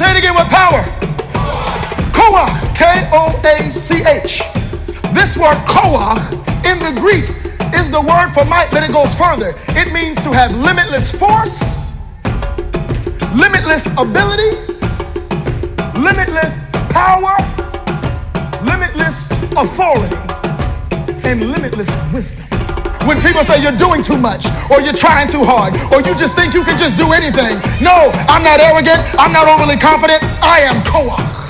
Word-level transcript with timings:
Say 0.00 0.12
it 0.12 0.16
again 0.16 0.34
with 0.34 0.48
power. 0.48 0.82
Koach, 2.16 2.74
K 2.74 3.06
O 3.12 3.38
A 3.44 3.70
C 3.70 3.96
H. 3.96 4.40
This 5.12 5.36
word 5.36 5.58
koach 5.68 6.16
in 6.64 6.78
the 6.78 6.98
Greek 6.98 7.28
is 7.74 7.90
the 7.90 8.00
word 8.00 8.32
for 8.32 8.46
might, 8.46 8.68
but 8.70 8.82
it 8.82 8.92
goes 8.92 9.14
further. 9.14 9.52
It 9.78 9.92
means 9.92 10.18
to 10.22 10.32
have 10.32 10.52
limitless 10.52 11.12
force, 11.12 11.98
limitless 13.36 13.88
ability, 13.98 14.56
limitless 16.00 16.62
power, 16.88 17.36
limitless 18.64 19.30
authority, 19.52 20.16
and 21.28 21.50
limitless 21.50 21.94
wisdom. 22.10 22.59
When 23.06 23.20
people 23.20 23.42
say 23.42 23.62
you're 23.62 23.76
doing 23.76 24.02
too 24.02 24.18
much, 24.18 24.46
or 24.70 24.80
you're 24.80 24.92
trying 24.92 25.28
too 25.28 25.44
hard, 25.44 25.74
or 25.92 26.06
you 26.06 26.14
just 26.16 26.36
think 26.36 26.54
you 26.54 26.62
can 26.62 26.78
just 26.78 26.96
do 26.96 27.12
anything, 27.12 27.58
no, 27.82 28.10
I'm 28.28 28.42
not 28.42 28.60
arrogant, 28.60 29.00
I'm 29.18 29.32
not 29.32 29.48
overly 29.48 29.76
confident, 29.76 30.22
I 30.42 30.60
am 30.60 30.82
Koach. 30.84 31.40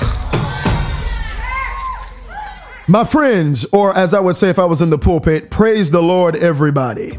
My 2.87 3.05
friends, 3.05 3.65
or 3.71 3.95
as 3.95 4.13
I 4.13 4.19
would 4.19 4.35
say 4.35 4.49
if 4.49 4.59
I 4.59 4.65
was 4.65 4.81
in 4.81 4.89
the 4.89 4.97
pulpit, 4.97 5.49
praise 5.49 5.91
the 5.91 6.01
Lord, 6.01 6.35
everybody. 6.35 7.17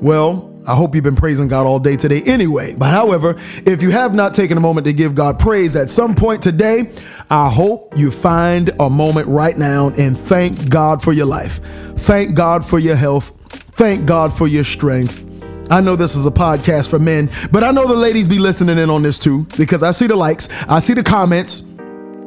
Well, 0.00 0.54
I 0.66 0.74
hope 0.74 0.94
you've 0.94 1.04
been 1.04 1.16
praising 1.16 1.48
God 1.48 1.66
all 1.66 1.78
day 1.78 1.96
today 1.96 2.20
anyway. 2.22 2.74
But 2.76 2.90
however, 2.90 3.36
if 3.64 3.80
you 3.80 3.90
have 3.90 4.14
not 4.14 4.34
taken 4.34 4.58
a 4.58 4.60
moment 4.60 4.84
to 4.84 4.92
give 4.92 5.14
God 5.14 5.38
praise 5.38 5.76
at 5.76 5.88
some 5.88 6.14
point 6.14 6.42
today, 6.42 6.92
I 7.30 7.48
hope 7.48 7.96
you 7.96 8.10
find 8.10 8.70
a 8.78 8.90
moment 8.90 9.28
right 9.28 9.56
now 9.56 9.88
and 9.96 10.18
thank 10.18 10.68
God 10.68 11.02
for 11.02 11.14
your 11.14 11.24
life. 11.24 11.60
Thank 11.96 12.34
God 12.34 12.66
for 12.66 12.78
your 12.78 12.96
health. 12.96 13.32
Thank 13.78 14.06
God 14.06 14.36
for 14.36 14.48
your 14.48 14.64
strength. 14.64 15.24
I 15.70 15.80
know 15.80 15.94
this 15.94 16.16
is 16.16 16.26
a 16.26 16.32
podcast 16.32 16.90
for 16.90 16.98
men, 16.98 17.30
but 17.52 17.62
I 17.62 17.70
know 17.70 17.86
the 17.86 17.94
ladies 17.94 18.26
be 18.26 18.40
listening 18.40 18.76
in 18.76 18.90
on 18.90 19.02
this 19.02 19.20
too 19.20 19.46
because 19.56 19.84
I 19.84 19.92
see 19.92 20.08
the 20.08 20.16
likes, 20.16 20.48
I 20.64 20.80
see 20.80 20.94
the 20.94 21.04
comments. 21.04 21.62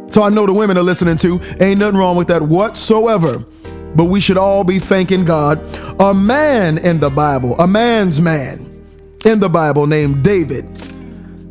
So 0.08 0.24
I 0.24 0.30
know 0.30 0.46
the 0.46 0.54
women 0.54 0.78
are 0.78 0.84
listening 0.84 1.18
too. 1.18 1.42
Ain't 1.60 1.82
nothing 1.82 2.00
wrong 2.00 2.16
with 2.16 2.30
that 2.30 2.42
whatsoever. 2.42 3.40
But 3.94 4.06
we 4.06 4.22
should 4.22 4.38
all 4.38 4.64
be 4.64 4.80
thanking 4.80 5.26
God. 5.26 5.60
A 6.00 6.14
man 6.14 6.78
in 6.78 7.02
the 7.02 7.10
Bible, 7.10 7.60
a 7.60 7.68
man's 7.68 8.22
man 8.22 8.86
in 9.26 9.42
the 9.42 9.50
Bible 9.50 9.88
named 9.88 10.24
David, 10.24 10.64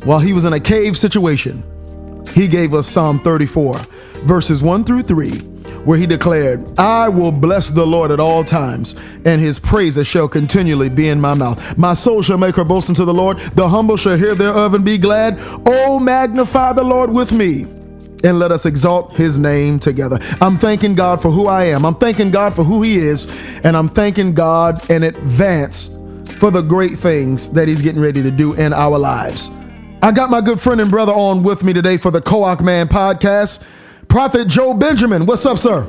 while 0.03 0.19
he 0.19 0.33
was 0.33 0.45
in 0.45 0.53
a 0.53 0.59
cave 0.59 0.97
situation, 0.97 1.63
he 2.33 2.47
gave 2.47 2.73
us 2.73 2.87
Psalm 2.87 3.19
34, 3.19 3.77
verses 4.23 4.63
1 4.63 4.83
through 4.83 5.03
3, 5.03 5.29
where 5.85 5.97
he 5.97 6.05
declared, 6.05 6.79
I 6.79 7.09
will 7.09 7.31
bless 7.31 7.69
the 7.69 7.85
Lord 7.85 8.11
at 8.11 8.19
all 8.19 8.43
times, 8.43 8.95
and 9.25 9.41
his 9.41 9.59
praises 9.59 10.07
shall 10.07 10.27
continually 10.27 10.89
be 10.89 11.09
in 11.09 11.19
my 11.19 11.33
mouth. 11.33 11.77
My 11.77 11.93
soul 11.93 12.21
shall 12.21 12.37
make 12.37 12.55
her 12.55 12.63
boast 12.63 12.89
unto 12.89 13.05
the 13.05 13.13
Lord. 13.13 13.37
The 13.39 13.69
humble 13.69 13.97
shall 13.97 14.17
hear 14.17 14.35
thereof 14.35 14.73
and 14.73 14.85
be 14.85 14.97
glad. 14.97 15.37
Oh, 15.65 15.99
magnify 15.99 16.73
the 16.73 16.83
Lord 16.83 17.11
with 17.11 17.31
me 17.31 17.65
and 18.23 18.39
let 18.39 18.51
us 18.51 18.65
exalt 18.65 19.15
his 19.15 19.39
name 19.39 19.79
together. 19.79 20.19
I'm 20.39 20.57
thanking 20.57 20.95
God 20.95 21.21
for 21.21 21.31
who 21.31 21.47
I 21.47 21.65
am. 21.65 21.85
I'm 21.85 21.95
thanking 21.95 22.31
God 22.31 22.53
for 22.53 22.63
who 22.63 22.81
he 22.81 22.97
is. 22.97 23.27
And 23.63 23.75
I'm 23.75 23.89
thanking 23.89 24.33
God 24.33 24.89
in 24.89 25.03
advance 25.03 25.97
for 26.37 26.51
the 26.51 26.61
great 26.61 26.97
things 26.97 27.49
that 27.51 27.67
he's 27.67 27.81
getting 27.81 28.01
ready 28.01 28.21
to 28.23 28.31
do 28.31 28.53
in 28.53 28.73
our 28.73 28.97
lives. 28.97 29.49
I 30.03 30.11
got 30.11 30.29
my 30.29 30.41
good 30.41 30.59
friend 30.59 30.81
and 30.81 30.89
brother 30.89 31.11
on 31.11 31.43
with 31.43 31.63
me 31.63 31.73
today 31.73 31.97
for 31.97 32.09
the 32.09 32.21
Koach 32.21 32.61
Man 32.61 32.87
podcast. 32.87 33.63
Prophet 34.11 34.45
Joe 34.49 34.73
Benjamin. 34.73 35.25
What's 35.25 35.45
up, 35.45 35.57
sir? 35.57 35.87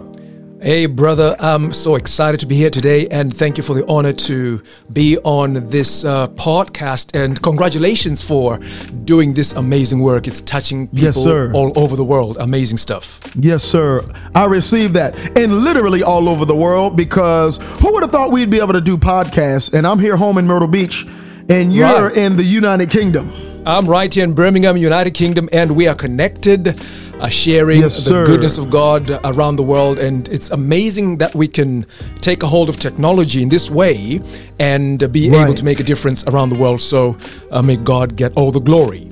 Hey, 0.61 0.87
brother, 0.87 1.35
I'm 1.41 1.73
so 1.73 1.97
excited 1.97 2.39
to 2.39 2.47
be 2.47 2.55
here 2.55 2.71
today, 2.71 3.09
and 3.09 3.35
thank 3.37 3.57
you 3.57 3.65
for 3.65 3.75
the 3.75 3.85
honor 3.89 4.13
to 4.13 4.63
be 4.93 5.19
on 5.19 5.55
this 5.71 6.05
uh, 6.05 6.29
podcast. 6.29 7.21
And 7.21 7.43
congratulations 7.43 8.23
for 8.23 8.59
doing 9.05 9.35
this 9.35 9.53
amazing 9.55 9.99
work. 9.99 10.29
It's 10.29 10.41
touching 10.41 10.87
people 10.87 11.03
Yes, 11.03 11.27
all 11.27 11.73
over 11.77 11.97
the 11.97 12.05
world. 12.05 12.37
Amazing 12.39 12.79
stuff. 12.79 13.33
Yes, 13.35 13.65
sir. 13.65 14.01
I 14.37 14.45
received 14.45 14.95
that. 14.95 15.17
And 15.37 15.53
literally 15.65 16.05
all 16.05 16.29
over 16.29 16.45
the 16.45 16.55
world 16.55 16.97
because 16.97 17.57
who 17.81 17.93
would 17.93 18.05
have 18.05 18.13
thought 18.13 18.31
we'd 18.31 18.51
be 18.53 18.61
able 18.61 18.75
to 18.75 18.81
do 18.81 18.97
podcasts? 18.97 19.75
And 19.75 19.85
I'm 19.85 19.99
here 19.99 20.17
home 20.17 20.39
in 20.39 20.47
Myrtle 20.47 20.69
Beach, 20.69 21.05
and 21.49 21.73
you're 21.75 22.05
Right. 22.07 22.17
in 22.17 22.37
the 22.37 22.45
United 22.45 22.89
Kingdom. 22.89 23.33
I'm 23.65 23.87
right 23.87 24.13
here 24.13 24.25
in 24.25 24.33
Birmingham, 24.35 24.77
United 24.77 25.13
Kingdom, 25.13 25.49
and 25.53 25.77
we 25.77 25.87
are 25.87 25.95
connected, 25.95 26.77
uh, 27.21 27.29
sharing 27.29 27.83
Yes, 27.83 28.05
the 28.05 28.25
goodness 28.25 28.59
of 28.59 28.71
God 28.71 29.09
around 29.25 29.55
the 29.55 29.63
world. 29.63 30.01
And 30.01 30.29
it's 30.31 30.51
amazing 30.51 31.19
that 31.19 31.33
we 31.37 31.47
can 31.47 31.87
take 32.21 32.43
a 32.43 32.49
hold 32.49 32.69
of 32.69 32.81
technology 32.81 33.41
in 33.41 33.49
this 33.49 33.71
way 33.71 34.21
and 34.59 34.99
be 35.13 35.31
Right. 35.31 35.43
able 35.45 35.55
to 35.55 35.65
make 35.65 35.79
a 35.79 35.85
difference 35.85 36.25
around 36.25 36.49
the 36.49 36.57
world. 36.57 36.81
So 36.81 37.17
uh, 37.53 37.63
may 37.63 37.77
God 37.77 38.17
get 38.17 38.33
all 38.37 38.51
the 38.51 38.61
glory. 38.61 39.09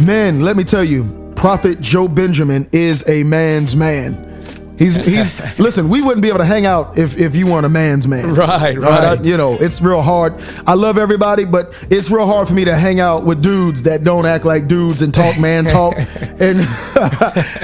Man, 0.00 0.40
let 0.40 0.56
me 0.56 0.64
tell 0.64 0.82
you, 0.84 1.04
Prophet 1.36 1.80
Joe 1.80 2.08
Benjamin 2.08 2.68
is 2.72 3.04
a 3.08 3.22
man's 3.22 3.76
man. 3.76 4.26
He's 4.80 4.94
he's 5.12 5.58
listen, 5.60 5.90
we 5.90 6.00
wouldn't 6.00 6.22
be 6.22 6.28
able 6.28 6.38
to 6.38 6.44
hang 6.46 6.64
out 6.64 6.96
if 6.98 7.18
if 7.18 7.36
you 7.36 7.46
weren't 7.46 7.66
a 7.66 7.68
man's 7.68 8.08
man. 8.08 8.34
Right, 8.40 8.78
I- 8.78 9.14
right. 9.14 9.24
you 9.24 9.36
know, 9.36 9.54
it's 9.58 9.82
real 9.82 10.00
hard. 10.00 10.42
I 10.66 10.72
love 10.72 10.96
everybody, 10.96 11.44
but 11.44 11.74
it's 11.90 12.10
real 12.10 12.26
hard 12.26 12.48
for 12.48 12.54
me 12.54 12.64
to 12.64 12.74
hang 12.74 12.98
out 12.98 13.24
with 13.24 13.42
dudes 13.42 13.82
that 13.82 14.02
don't 14.02 14.24
act 14.24 14.46
like 14.46 14.66
dudes 14.66 15.02
and 15.02 15.12
talk 15.12 15.38
man 15.38 15.64
talk. 15.66 15.94
and 16.40 16.58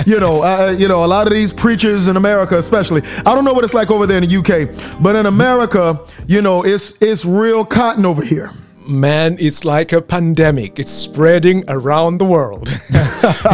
you 0.06 0.20
know, 0.20 0.42
uh, 0.42 0.74
you 0.78 0.86
know, 0.88 1.04
a 1.04 1.06
lot 1.06 1.26
of 1.26 1.32
these 1.32 1.52
preachers 1.52 2.08
in 2.08 2.16
America, 2.16 2.58
especially. 2.58 3.02
I 3.24 3.34
don't 3.34 3.44
know 3.44 3.54
what 3.54 3.64
it's 3.64 3.74
like 3.74 3.90
over 3.90 4.06
there 4.06 4.18
in 4.18 4.28
the 4.28 4.36
UK, 4.36 5.02
but 5.02 5.16
in 5.16 5.24
America, 5.24 5.98
you 6.26 6.42
know, 6.42 6.62
it's 6.62 7.00
it's 7.00 7.24
real 7.24 7.64
cotton 7.64 8.04
over 8.04 8.22
here. 8.22 8.52
Man, 8.86 9.36
it's 9.40 9.64
like 9.64 9.92
a 9.92 10.00
pandemic. 10.02 10.78
It's 10.78 10.92
spreading 10.92 11.64
around 11.68 12.18
the 12.18 12.24
world. 12.24 12.68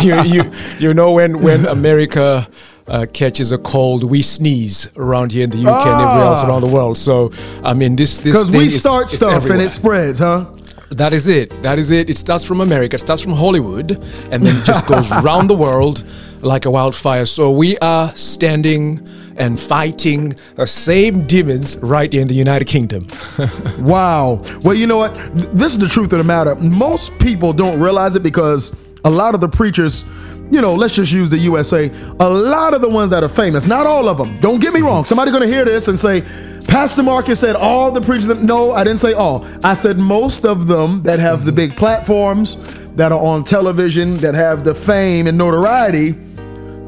you, 0.03 0.21
you, 0.25 0.53
you 0.79 0.93
know, 0.93 1.13
when, 1.13 1.41
when 1.41 1.65
America 1.67 2.47
uh, 2.89 3.07
catches 3.13 3.53
a 3.53 3.59
cold, 3.59 4.05
we 4.05 4.23
sneeze 4.23 4.89
around 4.97 5.33
here 5.33 5.45
in 5.45 5.51
the 5.51 5.59
UK 5.59 5.87
and 5.87 6.03
everywhere 6.03 6.27
else 6.27 6.41
Ah. 6.43 6.49
around 6.49 6.61
the 6.63 6.67
world. 6.75 6.97
So, 6.99 7.31
I 7.63 7.73
mean, 7.75 7.97
this 7.97 8.19
this 8.21 8.33
Because 8.35 8.51
we 8.51 8.69
start 8.69 9.05
it's 9.05 9.15
stuff 9.15 9.49
and 9.51 9.61
it 9.63 9.71
spreads, 9.71 10.19
huh? 10.19 10.47
That 10.91 11.13
is 11.15 11.27
it. 11.27 11.51
That 11.63 11.79
is 11.79 11.91
it. 11.91 12.11
It 12.11 12.19
starts 12.19 12.45
from 12.45 12.61
America. 12.61 12.97
It 12.97 13.01
starts 13.01 13.23
from 13.23 13.33
Hollywood, 13.33 13.93
and 14.31 14.43
then 14.45 14.63
just 14.65 14.87
goes 14.87 15.11
around 15.23 15.47
the 15.49 15.55
world 15.57 16.05
like 16.43 16.67
a 16.67 16.71
wildfire. 16.71 17.25
So 17.25 17.51
we 17.51 17.79
are 17.79 18.09
standing 18.15 19.01
and 19.37 19.59
fighting 19.59 20.35
the 20.57 20.67
same 20.67 21.23
demons 21.27 21.77
right 21.79 22.13
here 22.13 22.21
in 22.21 22.29
the 22.29 22.35
United 22.35 22.67
Kingdom. 22.67 23.03
Wow. 23.79 24.43
Well, 24.63 24.75
you 24.75 24.87
know 24.87 24.99
what? 24.99 25.15
This 25.57 25.73
is 25.73 25.79
the 25.79 25.89
truth 25.89 26.13
of 26.13 26.19
the 26.19 26.25
matter. 26.25 26.55
Most 26.57 27.19
people 27.19 27.53
don't 27.55 27.81
realize 27.81 28.15
it 28.17 28.23
because 28.23 28.75
a 29.05 29.11
lot 29.11 29.35
of 29.35 29.41
the 29.41 29.49
preachers, 29.49 30.05
you 30.53 30.61
know, 30.61 30.75
let's 30.75 30.95
just 30.95 31.11
use 31.13 31.31
the 31.31 31.39
USA. 31.39 31.91
A 32.21 32.29
lot 32.29 32.75
of 32.75 32.83
the 32.83 32.89
ones 32.89 33.11
that 33.11 33.25
are 33.25 33.29
famous, 33.29 33.67
not 33.67 33.87
all 33.87 34.09
of 34.09 34.19
them. 34.19 34.39
Don't 34.41 34.61
get 34.61 34.75
me 34.75 34.83
wrong. 34.83 35.05
Somebody 35.07 35.31
going 35.31 35.43
to 35.43 35.49
hear 35.49 35.65
this 35.65 35.89
and 35.89 35.99
say, 35.99 36.21
Pastor 36.69 37.03
Marcus 37.03 37.41
said 37.41 37.57
all 37.57 37.91
the 37.91 38.03
preachers. 38.03 38.27
that-" 38.27 38.43
No, 38.43 38.73
I 38.73 38.85
didn't 38.85 39.01
say 39.01 39.15
all. 39.15 39.47
I 39.65 39.73
said 39.75 39.99
most 39.99 40.45
of 40.45 40.67
them 40.67 41.03
that 41.05 41.19
have 41.19 41.47
the 41.47 41.53
big 41.53 41.77
platforms, 41.77 42.57
that 42.97 43.13
are 43.13 43.19
on 43.19 43.45
television, 43.45 44.11
that 44.19 44.35
have 44.35 44.63
the 44.63 44.75
fame 44.75 45.27
and 45.27 45.39
notoriety. 45.39 46.15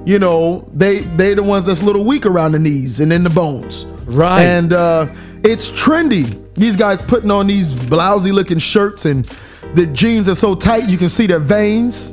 You 0.04 0.18
know, 0.18 0.68
they 0.74 0.98
they 0.98 1.32
the 1.32 1.42
ones 1.42 1.64
that's 1.64 1.80
a 1.80 1.86
little 1.86 2.04
weak 2.04 2.26
around 2.26 2.52
the 2.52 2.58
knees 2.58 3.00
and 3.00 3.10
in 3.10 3.22
the 3.22 3.30
bones. 3.30 3.86
Right. 4.06 4.42
And 4.42 4.74
uh, 4.74 5.10
it's 5.42 5.70
trendy. 5.70 6.42
These 6.54 6.76
guys 6.76 7.00
putting 7.00 7.30
on 7.30 7.46
these 7.46 7.72
blousy 7.72 8.32
looking 8.32 8.58
shirts 8.58 9.06
and 9.06 9.26
the 9.74 9.86
jeans 9.86 10.28
are 10.28 10.34
so 10.34 10.54
tight 10.54 10.88
you 10.88 10.96
can 10.98 11.08
see 11.08 11.26
their 11.26 11.38
veins. 11.40 12.12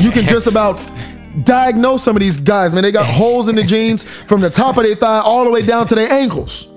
You 0.00 0.10
can 0.10 0.24
just 0.26 0.46
about 0.46 0.80
diagnose 1.42 2.02
some 2.02 2.16
of 2.16 2.20
these 2.20 2.38
guys, 2.38 2.72
man. 2.74 2.82
They 2.82 2.92
got 2.92 3.06
holes 3.06 3.48
in 3.48 3.56
the 3.56 3.62
jeans 3.64 4.04
from 4.04 4.40
the 4.40 4.50
top 4.50 4.76
of 4.76 4.84
their 4.84 4.94
thigh 4.94 5.20
all 5.20 5.44
the 5.44 5.50
way 5.50 5.64
down 5.64 5.86
to 5.88 5.94
their 5.94 6.10
ankles. 6.12 6.68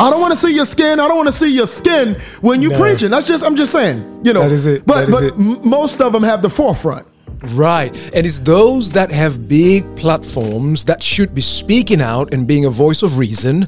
I 0.00 0.10
don't 0.10 0.20
want 0.20 0.32
to 0.32 0.36
see 0.36 0.52
your 0.52 0.64
skin. 0.64 0.98
I 0.98 1.06
don't 1.06 1.16
want 1.16 1.28
to 1.28 1.32
see 1.32 1.48
your 1.54 1.66
skin 1.68 2.16
when 2.40 2.60
you 2.60 2.70
No. 2.70 2.78
preaching. 2.80 3.10
That's 3.10 3.26
just 3.28 3.44
I'm 3.44 3.54
just 3.54 3.70
saying, 3.72 4.22
you 4.24 4.32
know. 4.32 4.42
That 4.42 4.50
is 4.52 4.66
it. 4.66 4.84
But 4.84 5.04
is 5.08 5.10
but 5.14 5.22
it. 5.24 5.34
m- 5.34 5.60
most 5.68 6.00
of 6.00 6.12
them 6.12 6.24
have 6.24 6.42
the 6.42 6.50
forefront. 6.50 7.06
Right. 7.54 7.94
And 8.14 8.26
it's 8.26 8.40
those 8.40 8.90
that 8.90 9.10
have 9.12 9.48
big 9.48 9.84
platforms 9.96 10.84
that 10.86 11.02
should 11.02 11.34
be 11.34 11.40
speaking 11.40 12.02
out 12.02 12.34
and 12.34 12.46
being 12.46 12.64
a 12.66 12.70
voice 12.70 13.02
of 13.02 13.16
reason 13.16 13.66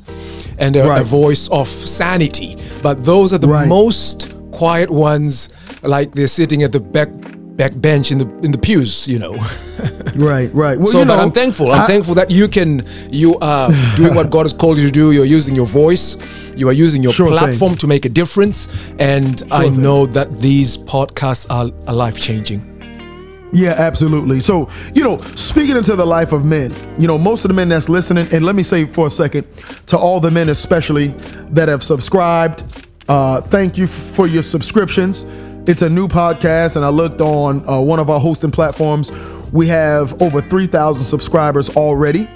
and 0.59 0.75
a, 0.77 0.97
a 1.01 1.05
voice 1.05 1.49
of 1.49 1.69
sanity. 1.69 2.59
But 2.83 3.05
those 3.05 3.33
are 3.33 3.39
the 3.39 3.49
Right. 3.49 3.69
most 3.69 4.37
quiet 4.53 4.91
ones, 4.91 5.49
like 5.83 6.13
they're 6.13 6.27
sitting 6.27 6.63
at 6.63 6.73
the 6.73 6.81
back 6.81 7.09
back 7.57 7.73
bench 7.81 8.11
in 8.11 8.19
the 8.19 8.27
in 8.43 8.51
the 8.53 8.59
pews, 8.59 9.07
you 9.09 9.19
know. 9.19 9.37
Right, 10.15 10.53
right. 10.53 10.77
Well, 10.79 10.89
so 10.89 10.99
you 10.99 11.05
know, 11.07 11.17
but 11.17 11.23
I'm 11.23 11.33
thankful. 11.33 11.73
I'm 11.73 11.83
I- 11.83 11.87
thankful 11.87 12.15
that 12.17 12.31
you 12.31 12.47
can 12.47 12.83
you 13.11 13.39
are 13.41 13.71
doing 13.97 14.15
what 14.15 14.29
God 14.29 14.43
has 14.45 14.53
called 14.53 14.77
you 14.77 14.87
to 14.87 14.93
do. 14.93 15.13
You're 15.13 15.25
using 15.25 15.57
your 15.57 15.65
voice. 15.67 16.17
You 16.55 16.69
are 16.69 16.73
using 16.75 17.03
your 17.03 17.15
Sure 17.15 17.29
thing. 17.31 17.39
platform 17.39 17.77
to 17.77 17.87
make 17.87 18.05
a 18.05 18.11
difference. 18.11 18.69
And 18.99 19.43
I 19.51 19.63
thing. 19.71 19.81
know 19.81 20.05
that 20.07 20.29
these 20.39 20.77
podcasts 20.77 21.47
are, 21.51 21.73
are 21.89 21.95
life 21.95 22.21
changing. 22.21 22.61
Yeah, 23.55 23.71
absolutely. 23.79 24.41
So, 24.41 24.69
you 24.95 25.03
know, 25.03 25.17
speaking 25.37 25.77
into 25.77 25.97
the 25.97 26.07
life 26.07 26.33
of 26.33 26.45
men, 26.45 26.73
you 26.99 27.07
know, 27.07 27.17
most 27.17 27.45
of 27.45 27.49
the 27.49 27.55
men 27.55 27.69
that's 27.71 27.89
listening, 27.89 28.27
and 28.33 28.45
let 28.45 28.55
me 28.55 28.63
say 28.63 28.85
for 28.85 29.07
a 29.07 29.11
second 29.11 29.47
to 29.87 29.97
all 29.97 30.21
the 30.21 30.31
men, 30.31 30.49
especially 30.51 31.09
that 31.53 31.69
have 31.69 31.83
subscribed, 31.83 32.82
uh, 33.09 33.41
thank 33.41 33.77
you 33.77 33.87
for 33.87 34.27
your 34.27 34.43
subscriptions. 34.43 35.25
It's 35.69 35.83
a 35.83 35.89
new 35.89 36.09
podcast, 36.09 36.77
and 36.77 36.85
I 36.85 36.89
looked 36.89 37.21
on 37.21 37.69
uh, 37.69 37.81
one 37.81 37.99
of 37.99 38.11
our 38.11 38.19
hosting 38.19 38.51
platforms. 38.51 39.13
We 39.53 39.69
have 39.69 40.21
over 40.21 40.41
3,000 40.41 41.05
subscribers 41.05 41.77
already. 41.77 42.29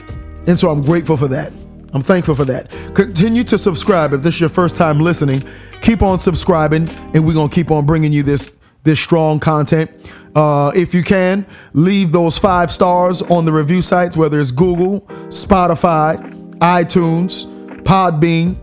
And 0.47 0.59
so 0.59 0.71
I'm 0.71 0.81
grateful 0.81 1.17
for 1.17 1.29
that. 1.29 1.53
I'm 1.93 2.03
thankful 2.03 2.35
for 2.35 2.45
that. 2.45 2.71
Continue 2.95 3.43
to 3.45 3.59
subscribe. 3.59 4.13
If 4.13 4.23
this 4.23 4.35
is 4.35 4.41
your 4.41 4.51
first 4.51 4.77
time 4.77 5.01
listening, 5.01 5.43
keep 5.81 6.03
on 6.03 6.19
subscribing, 6.19 6.89
and 7.15 7.27
we're 7.27 7.33
to 7.35 7.49
keep 7.49 7.71
on 7.71 7.87
bringing 7.87 8.13
you 8.13 8.23
this 8.23 8.59
this 8.83 9.01
strong 9.01 9.41
content. 9.41 9.91
Uh, 10.37 10.71
if 10.77 10.95
you 10.95 11.03
can, 11.03 11.45
leave 11.73 12.13
those 12.13 12.39
five 12.39 12.71
stars 12.71 13.21
on 13.23 13.45
the 13.45 13.53
review 13.53 13.83
sites, 13.83 14.17
whether 14.17 14.39
it's 14.39 14.53
Google, 14.53 15.01
Spotify, 15.29 16.17
iTunes, 16.59 17.47
Podbean. 17.83 18.57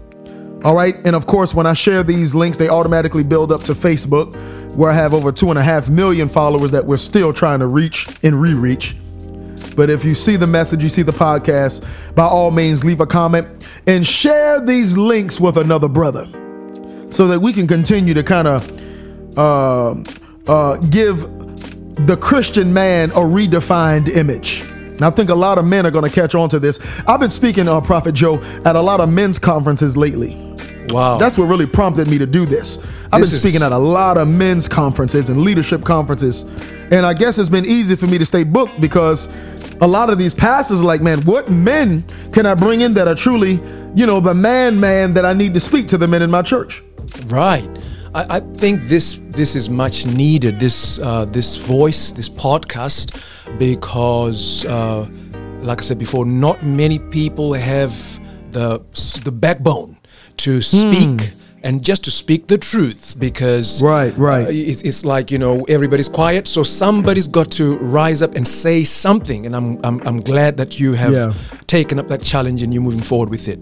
All 0.63 0.75
right. 0.75 0.95
And 1.05 1.15
of 1.15 1.25
course, 1.27 1.53
when 1.53 1.65
I 1.65 1.73
share 1.73 2.03
these 2.03 2.33
links, 2.33 2.57
they 2.57 2.69
automatically 2.69 3.23
build 3.23 3.51
up 3.51 3.61
to 3.63 3.73
Facebook, 3.73 4.33
where 4.75 4.89
I 4.91 4.93
have 4.93 5.13
over 5.13 5.31
two 5.31 5.49
and 5.49 5.59
a 5.59 5.63
half 5.63 5.89
million 5.89 6.29
followers 6.29 6.71
that 6.71 6.85
we're 6.85 6.97
still 6.97 7.33
trying 7.33 7.59
to 7.59 7.67
reach 7.67 8.07
and 8.23 8.41
re 8.41 8.53
reach. 8.53 8.95
But 9.75 9.89
if 9.89 10.05
you 10.05 10.13
see 10.13 10.35
the 10.35 10.47
message, 10.47 10.83
you 10.83 10.89
see 10.89 11.01
the 11.01 11.11
podcast, 11.11 11.85
by 12.15 12.25
all 12.25 12.51
means, 12.51 12.85
leave 12.85 13.01
a 13.01 13.07
comment 13.07 13.47
and 13.87 14.05
share 14.05 14.59
these 14.61 14.97
links 14.97 15.39
with 15.39 15.57
another 15.57 15.87
brother 15.87 16.25
so 17.09 17.27
that 17.27 17.39
we 17.39 17.53
can 17.53 17.67
continue 17.67 18.13
to 18.13 18.23
kind 18.23 18.47
of 18.47 19.37
uh, 19.37 19.95
uh, 20.47 20.77
give 20.77 21.21
the 22.07 22.17
Christian 22.19 22.73
man 22.73 23.09
a 23.11 23.15
redefined 23.15 24.09
image. 24.09 24.61
And 24.61 25.01
I 25.01 25.09
think 25.09 25.29
a 25.29 25.35
lot 25.35 25.57
of 25.57 25.65
men 25.65 25.85
are 25.85 25.91
going 25.91 26.05
to 26.05 26.11
catch 26.11 26.35
on 26.35 26.49
to 26.49 26.59
this. 26.59 26.79
I've 27.07 27.19
been 27.19 27.31
speaking, 27.31 27.67
uh, 27.67 27.81
Prophet 27.81 28.13
Joe, 28.13 28.41
at 28.65 28.75
a 28.75 28.81
lot 28.81 28.99
of 28.99 29.11
men's 29.11 29.39
conferences 29.39 29.97
lately. 29.97 30.52
Wow. 30.89 31.17
That's 31.17 31.37
what 31.37 31.45
really 31.45 31.65
prompted 31.65 32.07
me 32.07 32.17
to 32.17 32.25
do 32.25 32.45
this. 32.45 32.77
I've 33.11 33.21
This 33.21 33.29
been 33.29 33.35
is- 33.37 33.41
speaking 33.41 33.63
at 33.63 33.71
a 33.71 33.77
lot 33.77 34.17
of 34.17 34.27
men's 34.27 34.67
conferences 34.67 35.29
and 35.29 35.41
leadership 35.41 35.83
conferences. 35.83 36.45
And 36.91 37.05
I 37.05 37.13
guess 37.13 37.39
it's 37.39 37.49
been 37.49 37.65
easy 37.65 37.95
for 37.95 38.07
me 38.07 38.17
to 38.17 38.25
stay 38.25 38.43
booked 38.43 38.79
because 38.81 39.29
a 39.81 39.87
lot 39.87 40.09
of 40.09 40.17
these 40.17 40.33
pastors 40.33 40.81
are 40.81 40.85
like, 40.85 41.01
man, 41.01 41.21
what 41.21 41.49
men 41.49 42.03
can 42.31 42.45
I 42.45 42.53
bring 42.53 42.81
in 42.81 42.93
that 42.95 43.07
are 43.07 43.15
truly, 43.15 43.61
you 43.95 44.05
know, 44.05 44.19
the 44.19 44.33
man 44.33 44.79
man 44.79 45.13
that 45.15 45.25
I 45.25 45.33
need 45.33 45.53
to 45.55 45.59
speak 45.59 45.87
to 45.89 45.97
the 45.97 46.07
men 46.07 46.21
in 46.21 46.29
my 46.29 46.41
church? 46.41 46.83
Right. 47.27 47.67
I, 48.15 48.37
I 48.37 48.39
think 48.57 48.83
this 48.83 49.19
this 49.29 49.55
is 49.55 49.69
much 49.69 50.05
needed. 50.05 50.59
This 50.59 50.99
uh, 50.99 51.25
this 51.25 51.55
voice, 51.55 52.11
this 52.11 52.29
podcast, 52.29 53.17
because, 53.57 54.65
uh, 54.65 55.07
like 55.61 55.79
I 55.81 55.83
said 55.83 55.97
before, 55.97 56.25
not 56.25 56.63
many 56.63 56.99
people 56.99 57.53
have 57.53 57.91
the 58.51 58.79
the 59.23 59.31
backbone 59.31 59.97
to 60.45 60.61
speak. 60.61 61.33
And 61.65 61.81
just 61.81 62.03
to 62.03 62.11
speak 62.11 62.47
the 62.47 62.57
truth, 62.57 63.15
because 63.17 63.79
Hmm. 63.79 63.85
Right, 63.85 64.13
right. 64.17 64.47
uh, 64.47 64.51
it's, 64.71 64.81
it's 64.81 65.05
like 65.05 65.31
you 65.31 65.39
know 65.39 65.63
everybody's 65.69 66.09
quiet, 66.09 66.45
so 66.45 66.61
somebody's 66.61 67.29
got 67.29 67.49
to 67.53 67.77
rise 67.77 68.21
up 68.21 68.35
and 68.35 68.45
say 68.45 68.83
something. 68.83 69.45
And 69.45 69.55
I'm 69.55 69.79
I'm, 69.87 70.01
I'm 70.05 70.19
glad 70.19 70.57
that 70.57 70.77
you 70.81 70.91
have 71.03 71.13
Yeah. 71.13 71.33
taken 71.67 71.99
up 71.99 72.09
that 72.09 72.21
challenge 72.21 72.63
and 72.63 72.73
you're 72.73 72.83
moving 72.83 72.99
forward 73.01 73.29
with 73.29 73.47
it. 73.47 73.59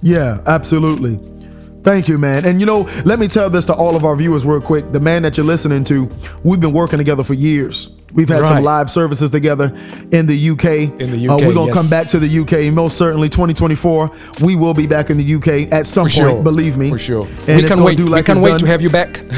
Yeah, 0.00 0.40
absolutely. 0.46 1.18
Thank 1.82 2.08
you, 2.08 2.18
man. 2.18 2.44
And 2.46 2.60
you 2.60 2.66
know, 2.66 2.88
let 3.04 3.18
me 3.18 3.26
tell 3.28 3.50
this 3.50 3.66
to 3.66 3.74
all 3.74 3.96
of 3.96 4.04
our 4.04 4.16
viewers 4.16 4.44
real 4.46 4.60
quick. 4.60 4.92
The 4.92 5.00
man 5.00 5.22
that 5.22 5.36
you're 5.36 5.46
listening 5.46 5.82
to, 5.84 6.08
we've 6.44 6.60
been 6.60 6.72
working 6.72 6.98
together 6.98 7.24
for 7.24 7.34
years. 7.34 7.88
We've 8.14 8.28
had 8.28 8.46
some 8.46 8.62
live 8.64 8.88
services 8.90 9.30
together 9.30 9.72
in 10.12 10.26
the 10.26 10.50
UK. 10.50 10.64
In 11.00 11.10
the 11.10 11.28
Uh, 11.28 11.34
UK, 11.34 11.40
we're 11.42 11.52
going 11.54 11.68
to 11.68 11.74
yes. 11.74 11.74
come 11.74 11.90
back 11.90 12.08
to 12.08 12.18
the 12.18 12.38
UK 12.40 12.72
most 12.72 12.96
certainly 12.96 13.28
2024. 13.28 14.10
We 14.40 14.56
will 14.56 14.74
be 14.74 14.86
back 14.86 15.10
in 15.10 15.16
the 15.16 15.34
UK 15.34 15.72
at 15.72 15.84
some 15.86 16.08
For 16.08 16.14
point, 16.20 16.30
sure. 16.30 16.42
believe 16.42 16.76
me. 16.76 16.90
For 16.90 16.98
sure. 16.98 17.26
And 17.48 17.56
we 17.56 17.62
can 17.62 17.68
gonna 17.70 17.84
wait. 17.84 17.98
do 17.98 18.06
like 18.06 18.28
we 18.28 18.34
can 18.34 18.42
wait 18.42 18.50
done. 18.50 18.58
to 18.60 18.66
have 18.68 18.80
you 18.82 18.90
back. 18.90 19.20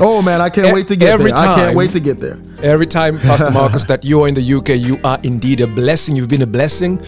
Oh 0.00 0.22
man, 0.22 0.40
I 0.40 0.48
can't 0.48 0.68
E- 0.68 0.72
wait 0.72 0.88
to 0.88 0.96
get 0.96 1.10
every 1.10 1.32
there. 1.32 1.38
I 1.42 1.54
can't 1.54 1.76
wait 1.76 1.90
to 1.90 2.00
get 2.00 2.18
there. 2.18 2.38
Every 2.62 2.86
time, 2.86 3.18
Pastor 3.18 3.50
Marcus, 3.60 3.84
that 3.84 4.02
you 4.04 4.22
are 4.22 4.28
in 4.28 4.32
the 4.32 4.54
UK, 4.54 4.70
you 4.70 4.98
are 5.04 5.18
indeed 5.22 5.60
a 5.60 5.66
blessing. 5.66 6.16
You've 6.16 6.28
been 6.30 6.40
a 6.40 6.46
blessing. 6.46 6.98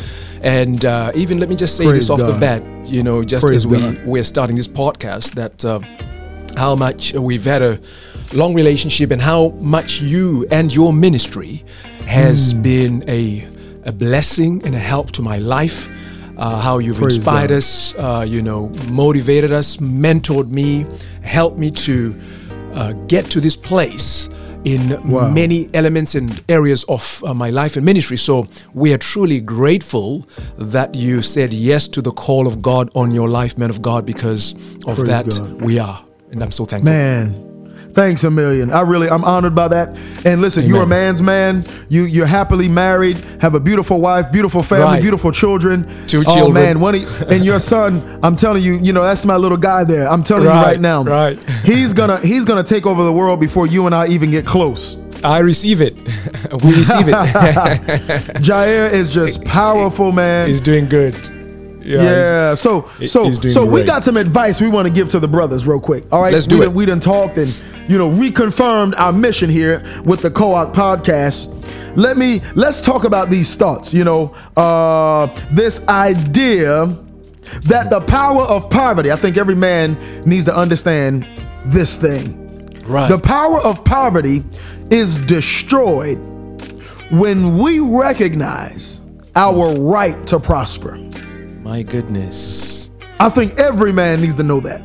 And 0.43 0.85
uh, 0.85 1.13
even 1.15 1.39
let 1.39 1.49
me 1.49 1.57
just 1.57 1.79
say 1.79 1.85
Praise 1.87 2.09
this 2.09 2.11
off 2.11 2.19
the 2.19 2.39
bat, 2.39 2.63
you 2.87 3.03
know, 3.03 3.25
just 3.25 3.47
Praise 3.47 3.65
as 3.65 3.67
we, 3.67 3.79
God. 3.79 4.05
we're 4.05 4.23
starting 4.25 4.57
this 4.57 4.69
podcast, 4.69 5.31
that 5.33 5.65
uh, 5.65 5.81
how 6.57 6.75
much 6.75 7.13
we've 7.15 7.45
had 7.45 7.63
a 7.63 7.79
long 8.35 8.55
relationship 8.55 9.11
and 9.11 9.21
how 9.23 9.49
much 9.61 10.01
you 10.01 10.47
and 10.51 10.73
your 10.73 10.93
ministry 10.93 11.65
has 12.07 12.53
Hmm. 12.53 12.63
been 12.63 13.05
a, 13.09 13.47
a 13.85 13.93
blessing 13.93 14.63
and 14.65 14.75
a 14.75 14.79
help 14.79 15.11
to 15.13 15.23
my 15.23 15.39
life. 15.39 15.89
Uh, 16.39 16.59
how 16.59 16.79
you've 16.79 16.97
Praise 16.97 17.17
inspired 17.17 17.51
God. 17.51 17.57
us, 17.59 17.95
uh, 17.99 18.25
you 18.29 18.41
know, 18.43 18.71
motivated 18.91 19.53
us, 19.53 19.77
mentored 19.77 20.49
me, 20.49 20.87
helped 21.23 21.59
me 21.59 21.71
to 21.71 22.15
uh, 22.73 22.93
get 23.07 23.27
to 23.27 23.39
this 23.41 23.55
place 23.55 24.29
in 24.65 24.99
Wow. 25.11 25.29
many 25.29 25.69
elements 25.75 26.15
and 26.15 26.43
areas 26.49 26.85
of 26.85 27.23
uh, 27.27 27.35
my 27.35 27.51
life 27.51 27.77
and 27.77 27.85
ministry. 27.85 28.17
So 28.17 28.47
we 28.75 28.93
are 28.95 28.99
truly 28.99 29.41
grateful 29.41 30.27
that 30.57 30.95
you 30.95 31.21
said 31.21 31.53
yes 31.53 31.87
to 31.89 32.01
the 32.01 32.13
call 32.13 32.47
of 32.47 32.63
God 32.63 32.91
on 32.95 33.11
your 33.13 33.29
life, 33.29 33.59
man 33.59 33.71
of 33.71 33.83
God, 33.83 34.07
because 34.07 34.55
of 34.87 34.97
Praise 34.97 35.05
that 35.09 35.29
God. 35.29 35.61
we 35.61 35.79
are. 35.79 36.03
And 36.33 36.43
I'm 36.43 36.51
so 36.51 36.65
thankful. 36.65 36.91
Man, 36.93 37.91
thanks 37.93 38.25
a 38.25 38.31
million. 38.31 38.71
I 38.73 38.81
really, 38.81 39.09
I'm 39.09 39.23
honored 39.23 39.55
by 39.55 39.69
that. 39.69 39.91
And 40.25 40.41
listen, 40.41 40.67
you're 40.67 40.83
a 40.83 40.87
man's 40.87 41.21
man. 41.21 41.63
You, 41.91 42.05
you're 42.05 42.27
happily 42.27 42.69
married, 42.69 43.19
have 43.41 43.55
a 43.55 43.61
beautiful 43.61 44.01
wife, 44.01 44.33
beautiful 44.33 44.63
family, 44.63 44.85
Right. 44.87 45.03
beautiful 45.03 45.31
children. 45.31 45.87
Two 46.07 46.25
oh, 46.27 46.35
children. 46.35 46.55
man, 46.55 46.81
one 46.81 46.95
of, 46.95 47.23
and 47.31 47.45
your 47.45 47.59
son. 47.59 48.19
I'm 48.23 48.35
telling 48.35 48.63
you, 48.63 48.79
you 48.79 48.95
know, 48.95 49.03
that's 49.03 49.27
my 49.27 49.37
little 49.37 49.59
guy 49.59 49.85
there. 49.85 50.09
I'm 50.09 50.23
telling 50.23 50.45
you 50.45 50.49
Right, 50.49 50.65
right 50.65 50.81
now. 50.81 51.05
right. 51.05 51.39
He's 51.65 51.93
gonna, 51.93 52.19
he's 52.21 52.47
gonna 52.47 52.65
take 52.65 52.87
over 52.87 53.05
the 53.05 53.13
world 53.13 53.39
before 53.39 53.67
you 53.67 53.85
and 53.87 53.95
I 53.95 54.07
even 54.09 54.31
get 54.31 54.47
close. 54.47 54.97
I 55.23 55.39
receive 55.41 55.81
it. 55.83 55.95
we 56.65 56.75
receive 56.75 57.09
it. 57.09 57.15
Jair 58.43 58.91
is 58.91 59.13
just 59.13 59.45
powerful, 59.61 60.13
man. 60.13 60.49
He's 60.49 60.61
doing 60.63 60.89
good. 60.89 61.15
Yeah. 61.85 62.55
So 62.55 62.87
so 63.07 63.31
doing 63.31 63.51
so 63.51 63.65
we 63.65 63.81
great. 63.81 63.87
got 63.87 64.03
some 64.03 64.17
advice 64.17 64.61
we 64.61 64.69
want 64.69 64.89
to 64.89 64.93
give 64.93 65.11
to 65.11 65.21
the 65.21 65.29
brothers 65.29 65.67
real 65.67 65.81
quick. 65.81 66.05
All 66.13 66.21
right. 66.21 66.33
Let's 66.33 66.47
do 66.47 66.59
we 66.59 66.63
it. 66.63 66.67
Done, 66.67 66.75
we 66.75 66.87
done 66.87 67.01
talked 67.01 67.39
and 67.39 67.63
you 67.89 67.99
know 67.99 68.11
reconfirmed 68.11 68.95
our 68.97 69.13
mission 69.13 69.51
here 69.51 69.83
with 70.05 70.23
the 70.23 70.31
Koach 70.31 70.75
podcast. 70.75 71.59
Let 71.97 72.17
me 72.17 72.41
let's 72.55 72.81
talk 72.81 73.05
about 73.05 73.31
these 73.31 73.55
thoughts. 73.57 73.93
You 73.93 74.05
know, 74.05 74.35
uh, 74.57 75.27
this 75.53 75.87
idea 75.89 76.87
that 77.63 77.91
the 77.91 78.01
power 78.01 78.43
of 78.43 78.71
poverty. 78.71 79.11
I 79.11 79.17
think 79.17 79.37
every 79.37 79.55
man 79.55 79.99
needs 80.25 80.45
to 80.47 80.57
understand 80.57 81.27
this 81.65 81.97
thing. 81.97 82.41
Right. 82.87 83.09
The 83.09 83.19
power 83.19 83.59
of 83.61 83.85
poverty 83.85 84.45
is 84.91 85.17
destroyed 85.27 86.19
when 87.11 87.59
we 87.59 87.79
recognize 87.79 89.01
our 89.37 89.75
right 89.75 90.27
to 90.27 90.41
prosper. 90.41 90.99
My 91.73 91.83
goodness. 91.83 92.91
I 93.19 93.31
think 93.31 93.59
every 93.59 93.95
man 93.95 94.21
needs 94.21 94.35
to 94.35 94.43
know 94.43 94.61
that. 94.61 94.83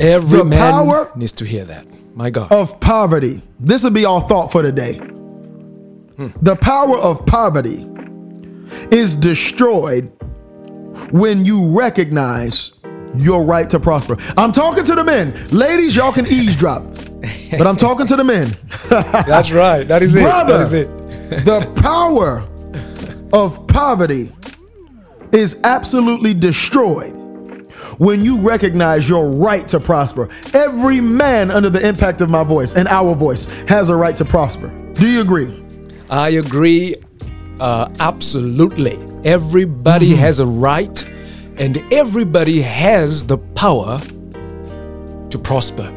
Every 0.00 0.38
The 0.38 0.44
man 0.44 0.72
power- 0.72 1.12
needs 1.14 1.30
to 1.30 1.44
hear 1.44 1.64
that. 1.66 1.86
My 2.16 2.28
God. 2.28 2.50
Of 2.50 2.80
poverty. 2.80 3.40
This 3.60 3.84
will 3.84 3.92
be 3.92 4.04
our 4.04 4.20
thought 4.22 4.50
for 4.50 4.60
today. 4.60 4.94
Hmm. 4.96 6.26
The 6.42 6.56
power 6.56 6.98
of 6.98 7.24
poverty 7.24 7.86
is 8.90 9.14
destroyed 9.14 10.10
when 11.12 11.44
you 11.44 11.78
recognize 11.78 12.72
your 13.14 13.44
right 13.44 13.70
to 13.70 13.78
prosper. 13.78 14.16
I'm 14.36 14.50
talking 14.50 14.82
to 14.86 14.96
the 14.96 15.04
men. 15.04 15.34
Ladies, 15.52 15.94
y'all 15.94 16.10
can 16.12 16.26
eavesdrop. 16.26 16.82
But 17.52 17.64
I'm 17.68 17.76
talking 17.76 18.06
to 18.06 18.16
the 18.16 18.24
men. 18.24 18.48
That's 18.88 19.52
right. 19.52 19.86
That 19.86 20.02
is 20.02 20.14
Brother, 20.14 20.58
That 20.58 20.62
is 20.62 20.72
it. 20.72 21.44
the 21.44 21.60
power 21.80 22.44
of 23.32 23.64
poverty 23.68 24.32
is 25.32 25.60
absolutely 25.64 26.34
destroyed 26.34 27.14
when 27.98 28.24
you 28.24 28.38
recognize 28.40 29.08
your 29.08 29.28
right 29.30 29.66
to 29.68 29.80
prosper. 29.80 30.28
Every 30.54 31.00
man 31.00 31.50
under 31.50 31.70
the 31.70 31.86
impact 31.86 32.20
of 32.20 32.30
my 32.30 32.44
voice 32.44 32.74
and 32.74 32.86
our 32.88 33.14
voice 33.14 33.46
has 33.68 33.88
a 33.88 33.96
right 33.96 34.16
to 34.16 34.24
prosper. 34.24 34.68
Do 34.94 35.08
you 35.10 35.20
agree? 35.20 35.64
I 36.10 36.30
agree 36.30 36.94
uh, 37.60 37.88
absolutely. 38.00 38.98
Everybody 39.24 40.10
Mm-hmm. 40.10 40.20
has 40.20 40.40
a 40.40 40.46
right 40.46 41.12
and 41.56 41.82
everybody 41.92 42.62
has 42.62 43.26
the 43.26 43.38
power 43.38 43.98
to 45.30 45.38
prosper. 45.38 45.94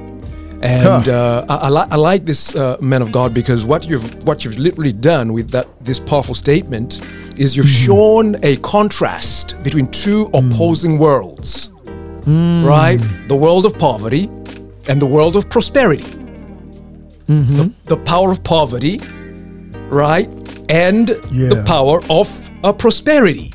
And 0.63 1.07
uh, 1.09 1.45
I, 1.49 1.55
I, 1.55 1.69
li- 1.69 1.87
I 1.91 1.95
like 1.95 2.25
this 2.25 2.55
uh, 2.55 2.77
man 2.81 3.01
of 3.01 3.11
God 3.11 3.33
because 3.33 3.63
what 3.65 3.87
you've 3.87 4.23
what 4.27 4.43
you've 4.45 4.59
literally 4.59 4.91
done 4.93 5.33
with 5.33 5.49
that 5.51 5.67
this 5.83 5.99
powerful 5.99 6.35
statement 6.35 6.99
is 7.37 7.55
you've 7.55 7.65
Mm-hmm. 7.65 7.85
shown 7.85 8.35
a 8.43 8.57
contrast 8.57 9.55
between 9.63 9.87
two 9.87 10.25
Mm. 10.27 10.39
opposing 10.53 10.97
worlds, 10.99 11.69
right? 12.65 12.99
The 13.27 13.35
world 13.35 13.65
of 13.65 13.77
poverty 13.77 14.29
and 14.89 15.01
the 15.01 15.05
world 15.05 15.35
of 15.35 15.49
prosperity. 15.49 16.03
Mm-hmm. 17.27 17.57
The, 17.57 17.71
the 17.85 17.97
power 17.97 18.31
of 18.31 18.43
poverty, 18.43 18.99
right? 19.89 20.29
And 20.69 21.09
Yeah. 21.31 21.49
the 21.49 21.63
power 21.65 22.01
of 22.09 22.27
uh, 22.63 22.73
prosperity. 22.73 23.51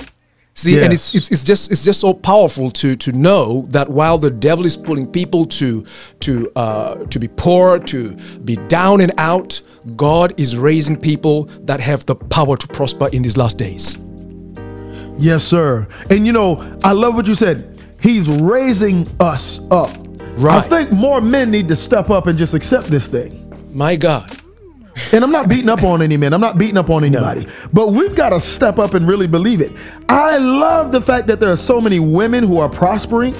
See, 0.58 0.80
and 0.80 0.90
it's, 0.90 1.14
it's 1.14 1.30
it's 1.30 1.44
just 1.44 1.70
it's 1.70 1.84
just 1.84 2.00
so 2.00 2.14
powerful 2.14 2.70
to 2.70 2.96
to 2.96 3.12
know 3.12 3.66
that 3.68 3.90
while 3.90 4.16
the 4.16 4.30
devil 4.30 4.64
is 4.64 4.74
pulling 4.74 5.06
people 5.06 5.44
to 5.44 5.84
to 6.20 6.50
uh, 6.56 7.04
to 7.04 7.18
be 7.18 7.28
poor, 7.28 7.78
to 7.80 8.16
be 8.42 8.56
down 8.56 9.02
and 9.02 9.12
out, 9.18 9.60
God 9.96 10.32
is 10.40 10.56
raising 10.56 10.98
people 10.98 11.44
that 11.66 11.80
have 11.80 12.06
the 12.06 12.14
power 12.14 12.56
to 12.56 12.66
prosper 12.68 13.10
in 13.12 13.20
these 13.20 13.36
last 13.36 13.58
days. 13.58 13.98
Yes, 15.18 15.44
sir. 15.44 15.86
And 16.08 16.26
you 16.26 16.32
know, 16.32 16.78
I 16.82 16.92
love 16.92 17.16
what 17.16 17.26
you 17.26 17.34
said. 17.34 17.78
He's 18.00 18.26
raising 18.26 19.06
us 19.20 19.60
up. 19.70 19.90
Right. 20.38 20.64
I 20.64 20.68
think 20.68 20.90
more 20.90 21.20
men 21.20 21.50
need 21.50 21.68
to 21.68 21.76
step 21.76 22.08
up 22.08 22.28
and 22.28 22.38
just 22.38 22.54
accept 22.54 22.86
this 22.86 23.08
thing. 23.08 23.42
My 23.72 23.94
God, 23.94 24.30
And 25.12 25.22
I'm 25.22 25.30
not 25.30 25.48
beating 25.48 25.68
up 25.68 25.82
on 25.82 26.02
any 26.02 26.16
men. 26.16 26.32
I'm 26.32 26.40
not 26.40 26.58
beating 26.58 26.76
up 26.76 26.90
on 26.90 27.04
anybody. 27.04 27.46
But 27.72 27.88
we've 27.88 28.14
got 28.14 28.30
to 28.30 28.40
step 28.40 28.78
up 28.78 28.94
and 28.94 29.06
really 29.06 29.26
believe 29.26 29.60
it. 29.60 29.72
I 30.08 30.38
love 30.38 30.92
the 30.92 31.00
fact 31.00 31.26
that 31.26 31.40
there 31.40 31.52
are 31.52 31.56
so 31.56 31.80
many 31.80 32.00
women 32.00 32.44
who 32.44 32.58
are 32.58 32.68
prospering, 32.68 33.32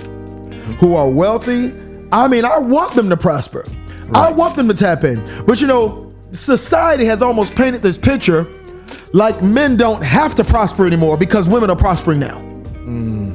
who 0.78 0.94
are 0.96 1.08
wealthy. 1.08 1.75
I 2.12 2.28
mean, 2.28 2.44
I 2.44 2.58
want 2.58 2.92
them 2.94 3.08
to 3.10 3.16
prosper. 3.16 3.64
I 4.12 4.30
want 4.30 4.54
them 4.54 4.68
to 4.68 4.75
tap 4.75 5.04
in. 5.04 5.44
But 5.46 5.60
you 5.60 5.66
know, 5.66 6.12
society 6.32 7.04
has 7.06 7.22
almost 7.22 7.54
painted 7.54 7.82
this 7.82 7.98
picture 7.98 8.46
like 9.12 9.42
men 9.42 9.76
don't 9.76 10.02
have 10.02 10.34
to 10.36 10.44
prosper 10.44 10.86
anymore 10.86 11.16
because 11.16 11.48
women 11.48 11.70
are 11.70 11.76
prospering 11.76 12.20
now. 12.20 12.38
Mm. 12.84 13.25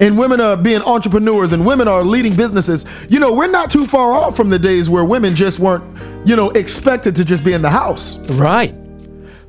And 0.00 0.18
women 0.18 0.40
are 0.40 0.56
being 0.56 0.80
entrepreneurs 0.82 1.52
and 1.52 1.66
women 1.66 1.86
are 1.86 2.02
leading 2.02 2.34
businesses. 2.34 2.86
You 3.10 3.20
know, 3.20 3.32
we're 3.32 3.46
not 3.50 3.70
too 3.70 3.86
far 3.86 4.12
off 4.12 4.34
from 4.36 4.48
the 4.48 4.58
days 4.58 4.88
where 4.88 5.04
women 5.04 5.34
just 5.34 5.58
weren't, 5.58 5.84
you 6.26 6.36
know, 6.36 6.50
expected 6.50 7.14
to 7.16 7.24
just 7.24 7.44
be 7.44 7.52
in 7.52 7.60
the 7.62 7.70
house. 7.70 8.18
right? 8.30 8.74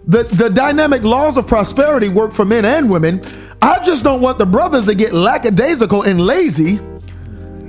The 0.07 0.23
the 0.23 0.49
dynamic 0.49 1.03
laws 1.03 1.37
of 1.37 1.47
prosperity 1.47 2.09
work 2.09 2.31
for 2.33 2.43
men 2.43 2.65
and 2.65 2.89
women. 2.89 3.21
I 3.61 3.81
just 3.83 4.03
don't 4.03 4.19
want 4.19 4.39
the 4.39 4.45
brothers 4.47 4.85
to 4.85 4.95
get 4.95 5.13
lackadaisical 5.13 6.01
and 6.03 6.19
lazy 6.19 6.79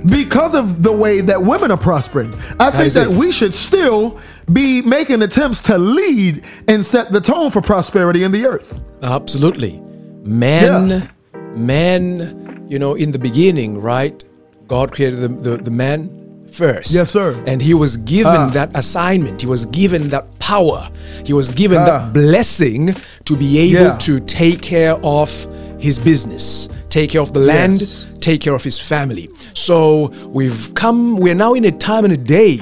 because 0.05 0.53
of 0.55 0.83
the 0.83 0.91
way 0.91 1.21
that 1.21 1.41
women 1.41 1.71
are 1.71 1.77
prospering. 1.77 2.33
I 2.59 2.71
think 2.71 2.91
that 2.93 3.11
it. 3.11 3.17
we 3.17 3.31
should 3.31 3.53
still 3.53 4.19
be 4.51 4.81
making 4.81 5.21
attempts 5.21 5.61
to 5.61 5.77
lead 5.77 6.43
and 6.67 6.83
set 6.83 7.11
the 7.11 7.21
tone 7.21 7.51
for 7.51 7.61
prosperity 7.61 8.23
in 8.23 8.31
the 8.31 8.45
earth. 8.45 8.81
Absolutely. 9.03 9.79
Men, 10.23 10.89
Yeah. 10.89 11.07
man, 11.55 12.42
you 12.67 12.79
know, 12.79 12.93
in 12.95 13.11
the 13.11 13.19
beginning, 13.19 13.79
right? 13.81 14.23
God 14.67 14.91
created 14.91 15.19
the, 15.19 15.27
the, 15.27 15.57
the 15.57 15.71
man 15.71 16.09
first. 16.51 16.91
Yes, 16.91 17.11
sir. 17.11 17.41
And 17.47 17.61
he 17.61 17.73
was 17.73 17.97
given 17.97 18.35
Ah. 18.35 18.49
that 18.49 18.71
assignment. 18.75 19.41
He 19.41 19.47
was 19.47 19.65
given 19.67 20.09
that 20.09 20.25
power. 20.39 20.89
He 21.25 21.33
was 21.33 21.51
given 21.51 21.79
Ah. 21.79 21.85
that 21.85 22.13
blessing 22.13 22.93
to 23.25 23.35
be 23.35 23.57
able 23.59 23.81
Yeah. 23.87 23.97
to 23.97 24.19
take 24.21 24.61
care 24.61 24.95
of 25.03 25.29
his 25.79 25.97
business, 25.99 26.69
take 26.89 27.09
care 27.11 27.21
of 27.21 27.33
the 27.33 27.39
land, 27.39 27.73
Yes. 27.79 28.05
take 28.21 28.39
care 28.39 28.53
of 28.53 28.63
his 28.63 28.79
family. 28.79 29.29
So 29.53 30.11
we've 30.31 30.73
come, 30.75 31.17
we're 31.17 31.35
now 31.35 31.53
in 31.55 31.65
a 31.65 31.71
time 31.71 32.05
and 32.05 32.13
a 32.13 32.17
day 32.17 32.57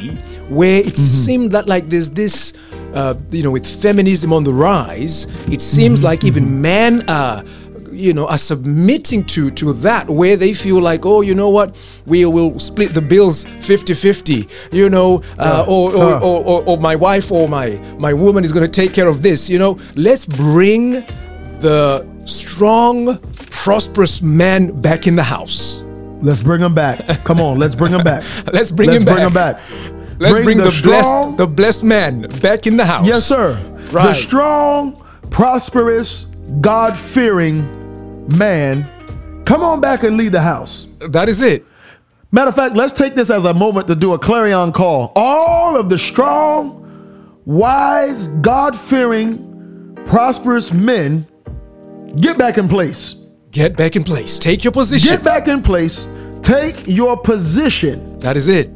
where 0.49 0.79
it 0.79 0.95
Mm-hmm. 0.95 1.25
seems 1.25 1.51
that 1.51 1.67
like 1.67 1.89
there's 1.89 2.09
this, 2.11 2.53
uh, 2.95 3.13
you 3.29 3.43
know, 3.43 3.51
with 3.51 3.65
feminism 3.67 4.33
on 4.33 4.43
the 4.43 4.53
rise, 4.53 5.27
it 5.51 5.61
seems 5.61 5.99
Mm-hmm. 5.99 6.05
like 6.07 6.23
even 6.23 6.61
men 6.61 7.03
are 7.09 7.43
you 7.91 8.13
know 8.13 8.27
are 8.27 8.37
submitting 8.37 9.23
to 9.25 9.51
to 9.51 9.73
that 9.73 10.09
where 10.09 10.35
they 10.37 10.53
feel 10.53 10.79
like 10.79 11.05
oh 11.05 11.21
you 11.21 11.35
know 11.35 11.49
what 11.49 11.75
we 12.05 12.25
will 12.25 12.57
split 12.59 12.93
the 12.93 13.01
bills 13.01 13.45
50-50 13.45 14.49
you 14.73 14.89
know 14.89 15.21
uh, 15.37 15.65
or, 15.67 15.95
or, 15.95 16.19
or, 16.21 16.63
or, 16.63 16.77
my 16.77 16.95
wife 16.95 17.31
or 17.31 17.47
my 17.47 17.69
my 17.99 18.13
woman 18.13 18.43
is 18.43 18.51
going 18.51 18.69
to 18.69 18.81
take 18.81 18.93
care 18.93 19.07
of 19.07 19.21
this 19.21 19.49
you 19.49 19.59
know 19.59 19.79
let's 19.95 20.25
bring 20.25 20.91
the 21.59 22.05
strong 22.25 23.17
prosperous 23.49 24.21
man 24.21 24.79
back 24.81 25.07
in 25.07 25.15
the 25.15 25.23
house 25.23 25.83
Let's 26.21 26.41
bring 26.41 26.61
him 26.61 26.75
back. 26.75 27.05
Come 27.23 27.41
on, 27.41 27.57
let's 27.57 27.75
bring 27.75 27.91
him 27.91 28.03
back. 28.03 28.23
Let's 28.53 28.71
bring 28.71 28.91
let's 28.91 29.03
him 29.03 29.07
bring 29.07 29.27
back. 29.29 29.57
them 29.57 29.89
back. 29.89 30.19
let's 30.19 30.39
bring, 30.39 30.57
the, 30.59 30.71
strong- 30.71 30.93
blessed 30.93 31.37
the 31.37 31.47
blessed 31.47 31.83
man 31.83 32.21
back 32.41 32.67
in 32.67 32.77
the 32.77 32.85
house 32.85 33.07
Yes, 33.07 33.25
sir. 33.25 33.53
The 33.91 34.13
strong, 34.13 35.03
prosperous, 35.31 36.25
God 36.61 36.95
fearing 36.95 37.80
man. 38.31 38.89
Come 39.45 39.63
on 39.63 39.81
back 39.81 40.03
and 40.03 40.17
lead 40.17 40.31
the 40.31 40.41
house. 40.41 40.87
that 40.99 41.27
is 41.29 41.41
it 41.41 41.65
Matter 42.33 42.47
of 42.49 42.55
fact, 42.55 42.75
let's 42.75 42.93
take 42.93 43.13
this 43.13 43.29
as 43.29 43.43
a 43.43 43.53
moment 43.53 43.87
to 43.87 43.95
do 43.95 44.13
a 44.13 44.19
clarion 44.19 44.71
call. 44.71 45.11
All 45.17 45.75
of 45.75 45.89
the 45.89 45.97
strong, 45.97 47.41
wise, 47.45 48.29
God 48.29 48.77
fearing, 48.77 49.97
prosperous 50.05 50.71
men, 50.71 51.27
get 52.21 52.37
back 52.37 52.57
in 52.57 52.69
place. 52.69 53.15
get 53.51 53.75
back 53.75 53.97
in 53.97 54.03
place 54.05 54.39
take 54.39 54.63
your 54.63 54.71
position 54.71 55.09
Get 55.15 55.23
back 55.25 55.49
in 55.49 55.61
place. 55.61 56.07
Take 56.41 56.87
your 56.87 57.17
position. 57.17 58.17
that 58.19 58.37
is 58.37 58.47
it 58.47 58.69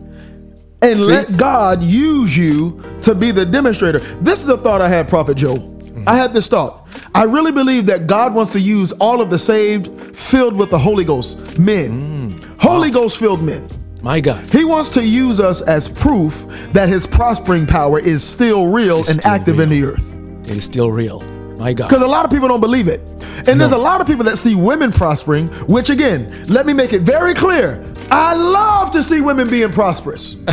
and 0.82 1.00
See? 1.04 1.12
let 1.12 1.38
God 1.38 1.82
use 1.82 2.36
you 2.36 2.82
to 3.02 3.16
be 3.16 3.32
the 3.32 3.46
demonstrator. 3.46 4.00
This 4.22 4.42
is 4.42 4.50
a 4.50 4.58
thought 4.58 4.82
I 4.82 4.90
had, 4.90 5.08
Prophet 5.08 5.36
Joe. 5.36 5.56
Mm-hmm. 5.56 6.04
I 6.08 6.16
had 6.16 6.34
this 6.34 6.48
thought. 6.48 6.85
I 7.14 7.24
really 7.24 7.52
believe 7.52 7.86
that 7.88 8.08
God 8.08 8.34
wants 8.34 8.52
to 8.54 8.60
use 8.60 8.92
all 8.94 9.22
of 9.22 9.30
the 9.30 9.38
saved, 9.40 9.90
filled 10.16 10.56
with 10.56 10.70
the 10.70 10.80
Holy 10.80 11.04
Ghost 11.04 11.60
men, 11.60 12.36
mm. 12.38 12.56
Holy 12.60 12.90
Ghost 12.92 13.18
filled 13.20 13.44
men. 13.44 13.68
my 14.02 14.20
god 14.20 14.46
He 14.52 14.64
wants 14.64 14.90
to 14.92 15.06
use 15.06 15.40
us 15.40 15.62
as 15.62 15.88
proof 15.88 16.46
that 16.74 16.90
his 16.90 17.08
prospering 17.08 17.66
power 17.66 18.00
is 18.00 18.24
still 18.24 18.68
real 18.72 18.98
and 18.98 19.06
still 19.20 19.32
active 19.32 19.60
in 19.60 19.70
the 19.70 19.84
earth. 19.84 20.06
it 20.50 20.58
is 20.58 20.64
still 20.66 20.92
real 20.92 21.22
my 21.58 21.74
god 21.74 21.88
Because 21.90 22.04
a 22.04 22.08
lot 22.08 22.26
of 22.26 22.32
people 22.32 22.48
don't 22.50 22.60
believe 22.62 22.88
it. 22.90 23.00
And 23.48 23.60
there's 23.60 23.72
a 23.74 23.78
lot 23.78 24.02
of 24.02 24.08
people 24.08 24.26
that 24.26 24.38
see 24.38 24.56
women 24.56 24.92
prospering, 24.92 25.48
which 25.68 25.90
again, 25.90 26.44
let 26.48 26.66
me 26.66 26.74
make 26.74 26.94
it 26.94 27.02
very 27.02 27.34
clear. 27.34 27.82
I 28.12 28.34
love 28.34 28.92
to 28.92 29.04
see 29.04 29.22
women 29.22 29.50
being 29.50 29.72
prosperous. 29.72 30.36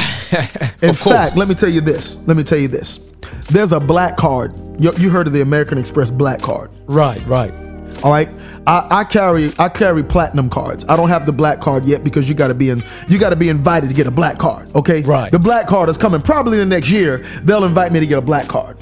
In 0.83 0.95
fact, 0.95 1.01
course. 1.01 1.37
let 1.37 1.49
me 1.49 1.55
tell 1.55 1.69
you 1.69 1.81
this. 1.81 2.27
Let 2.27 2.37
me 2.37 2.45
tell 2.45 2.59
you 2.59 2.69
this. 2.69 3.15
There's 3.51 3.73
a 3.73 3.81
black 3.81 4.17
card. 4.17 4.55
You, 4.81 4.93
you 4.99 5.11
heard 5.11 5.27
of 5.27 5.33
the 5.33 5.43
American 5.43 5.79
Express 5.79 6.11
black 6.11 6.41
card. 6.41 6.71
right 6.87 7.25
right 7.27 7.55
All 8.03 8.11
right. 8.11 8.29
I, 8.67 8.87
I 9.01 9.05
carry 9.05 9.51
I 9.59 9.69
carry 9.69 10.03
platinum 10.05 10.49
cards. 10.49 10.85
I 10.89 10.97
don't 10.97 11.09
have 11.09 11.27
the 11.27 11.33
black 11.33 11.61
card 11.61 11.85
yet 11.85 12.05
because 12.05 12.29
you 12.29 12.35
got 12.35 12.49
to 12.49 12.55
be 12.55 12.71
in 12.71 12.83
you 13.09 13.19
got 13.19 13.31
to 13.31 13.37
be 13.37 13.49
invited 13.49 13.89
to 13.91 13.95
get 13.95 14.07
a 14.07 14.11
black 14.11 14.39
card. 14.39 14.75
Okay. 14.75 15.03
Right. 15.03 15.31
The 15.33 15.39
black 15.39 15.67
card 15.67 15.89
is 15.89 15.99
coming 15.99 16.23
probably 16.23 16.59
the 16.59 16.67
next 16.67 16.91
year. 16.91 17.19
They'll 17.43 17.65
invite 17.65 17.93
me 17.93 18.01
to 18.01 18.07
get 18.07 18.19
a 18.19 18.23
black 18.23 18.49
card. 18.49 18.79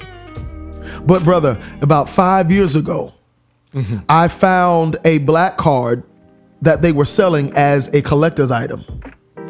But 1.05 1.23
brother, 1.23 1.59
about 1.81 2.09
five 2.09 2.51
years 2.51 2.75
ago, 2.75 3.13
Mm-hmm. 3.73 3.99
I 4.09 4.27
found 4.27 4.97
a 5.05 5.19
black 5.19 5.55
card 5.55 6.03
that 6.61 6.81
they 6.81 6.91
were 6.91 7.05
selling 7.05 7.51
as 7.55 7.87
a 7.93 8.01
collector's 8.01 8.51
item. 8.51 8.83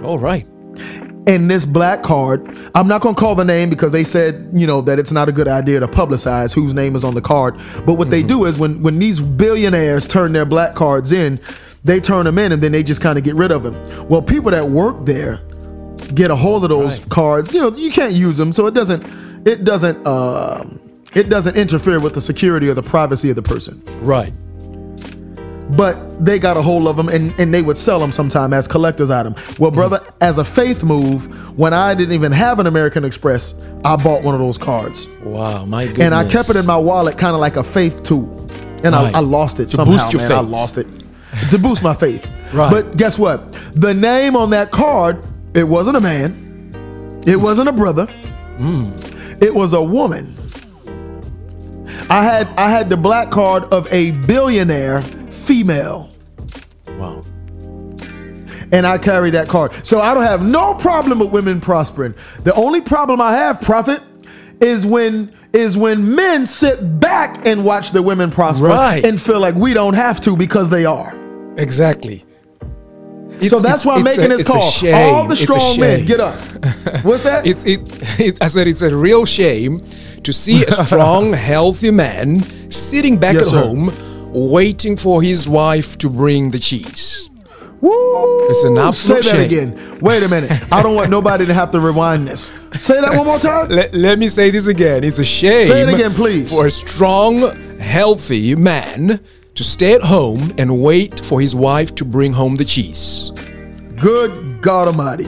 all 0.03 0.17
right 0.19 0.45
And 1.27 1.49
this 1.49 1.65
black 1.67 2.01
card, 2.01 2.39
I'm 2.73 2.87
not 2.87 3.01
going 3.01 3.13
to 3.15 3.19
call 3.19 3.35
the 3.35 3.45
name 3.45 3.69
because 3.69 3.91
they 3.91 4.03
said, 4.03 4.49
you 4.53 4.65
know, 4.65 4.81
that 4.81 4.97
it's 4.97 5.11
not 5.11 5.29
a 5.29 5.31
good 5.31 5.47
idea 5.47 5.79
to 5.79 5.87
publicize 5.87 6.55
whose 6.55 6.73
name 6.73 6.95
is 6.95 7.03
on 7.03 7.13
the 7.13 7.21
card. 7.21 7.53
But 7.85 7.93
what 7.99 8.09
they 8.09 8.23
do 8.23 8.45
is 8.45 8.57
when 8.57 8.81
when 8.81 8.97
these 8.97 9.19
billionaires 9.19 10.07
turn 10.07 10.33
their 10.33 10.45
black 10.45 10.73
cards 10.73 11.11
in, 11.11 11.39
they 11.83 11.99
turn 11.99 12.25
them 12.25 12.37
in 12.39 12.51
and 12.53 12.61
then 12.63 12.71
they 12.71 12.81
just 12.83 13.01
kind 13.01 13.17
of 13.19 13.23
get 13.23 13.35
rid 13.35 13.51
of 13.51 13.61
them. 13.61 13.75
Well, 14.09 14.21
people 14.23 14.49
that 14.51 14.67
work 14.69 15.05
there 15.05 15.39
get 16.15 16.31
a 16.31 16.35
hold 16.35 16.63
of 16.63 16.69
those 16.69 16.99
Right. 16.99 17.09
cards. 17.09 17.53
You 17.53 17.59
know, 17.61 17.71
you 17.77 17.91
can't 17.91 18.13
use 18.13 18.37
them, 18.37 18.51
so 18.51 18.65
it 18.67 18.73
doesn't 18.73 19.03
it 19.45 19.63
doesn't 19.63 19.97
um 20.07 20.79
it 21.13 21.29
doesn't 21.29 21.55
interfere 21.55 21.99
with 21.99 22.13
the 22.15 22.21
security 22.21 22.67
or 22.67 22.73
the 22.73 22.83
privacy 22.95 23.29
of 23.29 23.35
the 23.35 23.43
person. 23.53 23.81
right 24.01 24.33
But 25.69 26.23
they 26.25 26.37
got 26.37 26.57
a 26.57 26.61
hold 26.61 26.87
of 26.87 26.97
them 26.97 27.07
and, 27.07 27.33
and 27.39 27.53
they 27.53 27.61
would 27.61 27.77
sell 27.77 27.99
them 27.99 28.11
sometime 28.11 28.51
as 28.51 28.67
collector's 28.67 29.09
item. 29.09 29.35
Well, 29.57 29.71
brother, 29.71 30.01
as 30.19 30.37
a 30.37 30.43
faith 30.43 30.83
move, 30.83 31.57
when 31.57 31.73
I 31.73 31.93
didn't 31.95 32.13
even 32.13 32.31
have 32.33 32.59
an 32.59 32.67
American 32.67 33.05
Express, 33.05 33.55
I 33.85 33.95
bought 33.95 34.23
one 34.23 34.35
of 34.35 34.41
those 34.41 34.57
cards. 34.57 35.07
Wow, 35.23 35.65
my 35.65 35.85
goodness. 35.85 36.05
And 36.05 36.13
I 36.15 36.27
kept 36.29 36.49
it 36.49 36.57
in 36.57 36.65
my 36.65 36.77
wallet 36.77 37.17
kind 37.17 37.33
of 37.35 37.39
like 37.39 37.55
a 37.55 37.63
faith 37.63 38.03
tool. 38.03 38.29
And 38.83 38.93
Right. 38.95 39.13
I, 39.13 39.19
I 39.19 39.21
lost 39.21 39.59
it 39.59 39.69
To 39.69 39.75
somehow, 39.75 39.93
boost 39.93 40.11
your 40.13 40.21
man. 40.23 40.31
I 40.31 40.39
lost 40.41 40.77
it. 40.77 40.91
To 41.51 41.57
boost 41.57 41.81
my 41.83 41.93
faith. 41.93 42.29
Right. 42.53 42.69
But 42.69 42.97
guess 42.97 43.17
what? 43.17 43.53
The 43.73 43.93
name 43.93 44.35
on 44.35 44.49
that 44.49 44.71
card, 44.71 45.23
it 45.53 45.63
wasn't 45.63 45.95
a 45.95 46.01
man. 46.01 47.21
It 47.25 47.37
wasn't 47.37 47.69
a 47.69 47.71
brother. 47.71 48.07
Hmm. 48.57 48.91
It 49.41 49.53
was 49.55 49.73
a 49.73 49.81
woman. 49.81 50.35
I 52.09 52.23
had 52.23 52.47
I 52.57 52.69
had 52.69 52.89
the 52.89 52.97
black 52.97 53.31
card 53.31 53.63
of 53.65 53.87
a 53.91 54.11
billionaire 54.11 55.01
female 55.41 56.09
Wow. 56.97 57.21
and 58.71 58.85
I 58.85 58.97
carry 58.97 59.31
that 59.31 59.47
card. 59.49 59.73
So 59.85 60.01
I 60.01 60.13
don't 60.13 60.23
have 60.23 60.41
no 60.43 60.73
problem 60.75 61.19
with 61.19 61.31
women 61.31 61.59
prospering. 61.61 62.13
The 62.43 62.53
only 62.53 62.81
problem 62.81 63.19
I 63.21 63.33
have, 63.33 63.61
prophet, 63.61 64.01
is 64.59 64.85
when 64.85 65.33
is 65.53 65.77
when 65.77 66.15
men 66.15 66.45
sit 66.45 66.99
back 67.01 67.45
and 67.45 67.65
watch 67.65 67.91
the 67.91 68.01
women 68.01 68.31
prosper 68.31 68.67
Right. 68.67 69.05
and 69.05 69.21
feel 69.21 69.39
like 69.41 69.53
we 69.55 69.73
don't 69.73 69.95
have 69.95 70.21
to 70.21 70.37
because 70.37 70.69
they 70.69 70.85
are. 70.85 71.13
Exactly. 71.57 72.23
So 73.49 73.59
that's 73.59 73.85
why 73.85 73.95
I'm 73.95 74.03
making 74.03 74.29
this 74.29 74.43
call. 74.47 74.61
All 74.93 75.27
the 75.27 75.35
strong 75.35 75.77
men, 75.79 76.05
get 76.05 76.19
up. 76.21 76.35
What's 77.03 77.23
that? 77.23 77.45
It's 77.51 77.65
it, 77.65 78.19
it. 78.19 78.37
I 78.41 78.47
said 78.47 78.67
it's 78.67 78.81
a 78.83 78.95
real 78.95 79.25
shame 79.25 79.79
to 80.23 80.31
see 80.31 80.63
a 80.63 80.71
strong, 80.85 81.33
healthy 81.33 81.89
man 81.91 82.39
sitting 82.71 83.17
back 83.17 83.33
Yes, 83.33 83.47
at 83.47 83.49
sir. 83.49 83.61
home, 83.63 83.91
waiting 84.33 84.97
for 84.97 85.21
his 85.21 85.47
wife 85.47 85.97
to 85.99 86.09
bring 86.09 86.51
the 86.51 86.59
cheese. 86.59 87.29
Woo! 87.81 88.47
It's 88.49 88.63
an 88.63 88.77
absolute 88.77 89.23
Say 89.23 89.31
that 89.31 89.37
shame. 89.37 89.45
again. 89.73 89.99
Wait 90.01 90.21
a 90.21 90.27
minute. 90.27 90.51
I 90.71 90.83
don't 90.83 90.93
want 90.95 91.09
nobody 91.09 91.45
to 91.47 91.53
have 91.53 91.71
to 91.71 91.79
rewind 91.79 92.27
this. 92.27 92.53
Say 92.79 93.01
that 93.01 93.13
one 93.15 93.25
more 93.25 93.39
time. 93.39 93.69
Let, 93.79 93.93
let 93.95 94.19
me 94.19 94.27
say 94.27 94.51
this 94.51 94.67
again. 94.67 95.03
It's 95.03 95.17
a 95.17 95.23
shame. 95.23 95.67
Say 95.67 95.81
it 95.81 95.89
again, 95.89 96.11
please. 96.11 96.51
For 96.53 96.67
a 96.67 96.71
strong, 96.71 97.39
healthy 97.79 98.53
man 98.55 99.19
to 99.55 99.63
stay 99.63 99.93
at 99.95 100.01
home 100.03 100.53
and 100.59 100.81
wait 100.81 101.25
for 101.25 101.41
his 101.41 101.55
wife 101.55 101.95
to 101.95 102.05
bring 102.05 102.33
home 102.33 102.55
the 102.55 102.65
cheese. 102.65 103.31
Good 103.99 104.61
God 104.61 104.87
Almighty. 104.87 105.27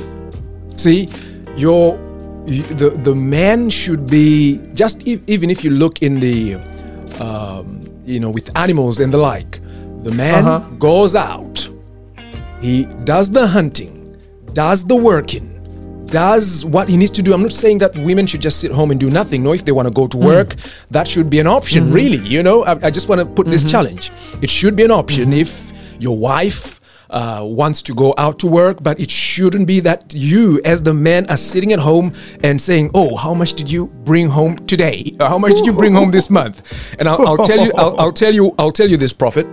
See, 0.77 1.09
your 1.57 1.97
you- 2.45 2.61
the 2.63 2.89
the 2.91 3.15
man 3.15 3.69
should 3.69 4.05
be 4.07 4.61
just 4.75 5.07
if, 5.07 5.21
even 5.27 5.49
if 5.49 5.63
you 5.63 5.71
look 5.71 6.01
in 6.03 6.19
the 6.19 6.55
um, 7.19 7.81
you 8.05 8.19
know 8.19 8.29
with 8.29 8.55
animals 8.57 8.99
and 8.99 9.11
the 9.11 9.17
like, 9.17 9.59
the 10.03 10.11
man 10.11 10.45
Uh-huh. 10.45 10.69
goes 10.77 11.15
out, 11.15 11.69
he 12.61 12.85
does 13.03 13.29
the 13.29 13.47
hunting, 13.47 14.15
does 14.53 14.85
the 14.85 14.95
working, 14.95 15.49
does 16.05 16.63
what 16.65 16.87
he 16.87 16.95
needs 16.95 17.11
to 17.11 17.23
do. 17.23 17.33
I'm 17.33 17.41
not 17.41 17.51
saying 17.51 17.79
that 17.79 17.95
women 17.97 18.27
should 18.27 18.41
just 18.41 18.59
sit 18.59 18.71
home 18.71 18.91
and 18.91 18.99
do 18.99 19.09
nothing. 19.09 19.41
No, 19.43 19.53
if 19.53 19.65
they 19.65 19.71
want 19.71 19.87
to 19.87 19.93
go 19.93 20.05
to 20.07 20.17
hmm. 20.17 20.25
work, 20.25 20.55
that 20.91 21.07
should 21.07 21.29
be 21.29 21.39
an 21.39 21.47
option. 21.47 21.87
Hmm. 21.87 21.93
Really, 21.93 22.17
you 22.27 22.43
know, 22.43 22.63
I, 22.63 22.87
I 22.87 22.91
just 22.91 23.09
want 23.09 23.19
to 23.19 23.25
put 23.25 23.47
this 23.47 23.63
hmm. 23.63 23.69
challenge. 23.69 24.11
It 24.41 24.49
should 24.49 24.75
be 24.75 24.83
an 24.83 24.91
option 24.91 25.33
if 25.33 25.71
your 25.99 26.17
wife 26.17 26.79
uh, 27.13 27.41
wants 27.45 27.81
to 27.83 27.93
go 27.93 28.13
out 28.17 28.39
to 28.39 28.47
work, 28.47 28.81
but 28.83 28.99
it 28.99 29.09
shouldn't 29.09 29.67
be 29.67 29.79
that 29.81 30.13
you, 30.13 30.59
as 30.65 30.83
the 30.83 30.93
man, 30.93 31.29
are 31.29 31.37
sitting 31.37 31.71
at 31.71 31.79
home 31.79 32.11
and 32.43 32.59
saying, 32.59 32.91
"Oh, 32.93 33.15
how 33.15 33.33
much 33.33 33.53
did 33.53 33.71
you 33.71 33.85
bring 34.03 34.27
home 34.29 34.57
today? 34.67 35.15
Or 35.19 35.27
how 35.29 35.37
much 35.37 35.53
did 35.53 35.65
you 35.65 35.73
bring 35.73 35.93
home 35.93 36.11
this 36.11 36.29
month?" 36.39 36.95
And 36.99 37.07
I'll, 37.07 37.25
I'll 37.27 37.45
tell 37.45 37.63
you, 37.65 37.71
I'll, 37.77 37.95
I'll 37.99 38.11
tell 38.23 38.33
you, 38.33 38.53
I'll 38.59 38.71
tell 38.71 38.89
you 38.89 38.97
this, 38.97 39.13
prophet. 39.13 39.45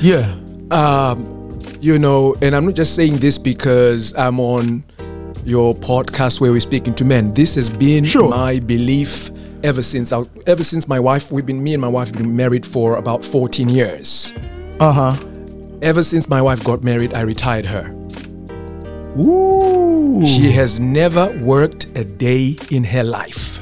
Yeah. 0.00 0.34
Um, 0.70 1.34
You 1.80 1.98
know, 1.98 2.34
and 2.42 2.54
I'm 2.56 2.64
not 2.66 2.74
just 2.74 2.94
saying 2.94 3.18
this 3.18 3.38
because 3.38 4.12
I'm 4.16 4.40
on 4.40 4.82
your 5.44 5.74
podcast 5.74 6.40
where 6.40 6.50
we're 6.52 6.60
speaking 6.60 6.94
to 6.96 7.04
men. 7.04 7.32
This 7.34 7.54
has 7.54 7.68
been 7.70 8.04
Sure. 8.04 8.28
my 8.28 8.58
belief 8.60 9.30
ever 9.62 9.82
since. 9.82 10.12
I, 10.12 10.22
ever 10.46 10.64
since 10.64 10.88
my 10.88 10.98
wife, 11.00 11.30
we've 11.32 11.46
been 11.46 11.62
me 11.62 11.74
and 11.74 11.80
my 11.80 11.88
wife 11.88 12.08
have 12.08 12.16
been 12.18 12.34
married 12.34 12.66
for 12.66 12.96
about 12.96 13.24
14 13.24 13.68
years. 13.68 14.32
Uh 14.80 14.92
huh. 14.92 15.14
Ever 15.80 16.02
since 16.02 16.28
my 16.28 16.42
wife 16.42 16.62
got 16.64 16.82
married, 16.82 17.14
I 17.14 17.20
retired 17.20 17.66
her. 17.66 17.94
Ooh. 19.18 20.24
She 20.26 20.50
has 20.52 20.80
never 20.80 21.36
worked 21.42 21.86
a 21.96 22.04
day 22.04 22.56
in 22.70 22.84
her 22.84 23.04
life. 23.04 23.60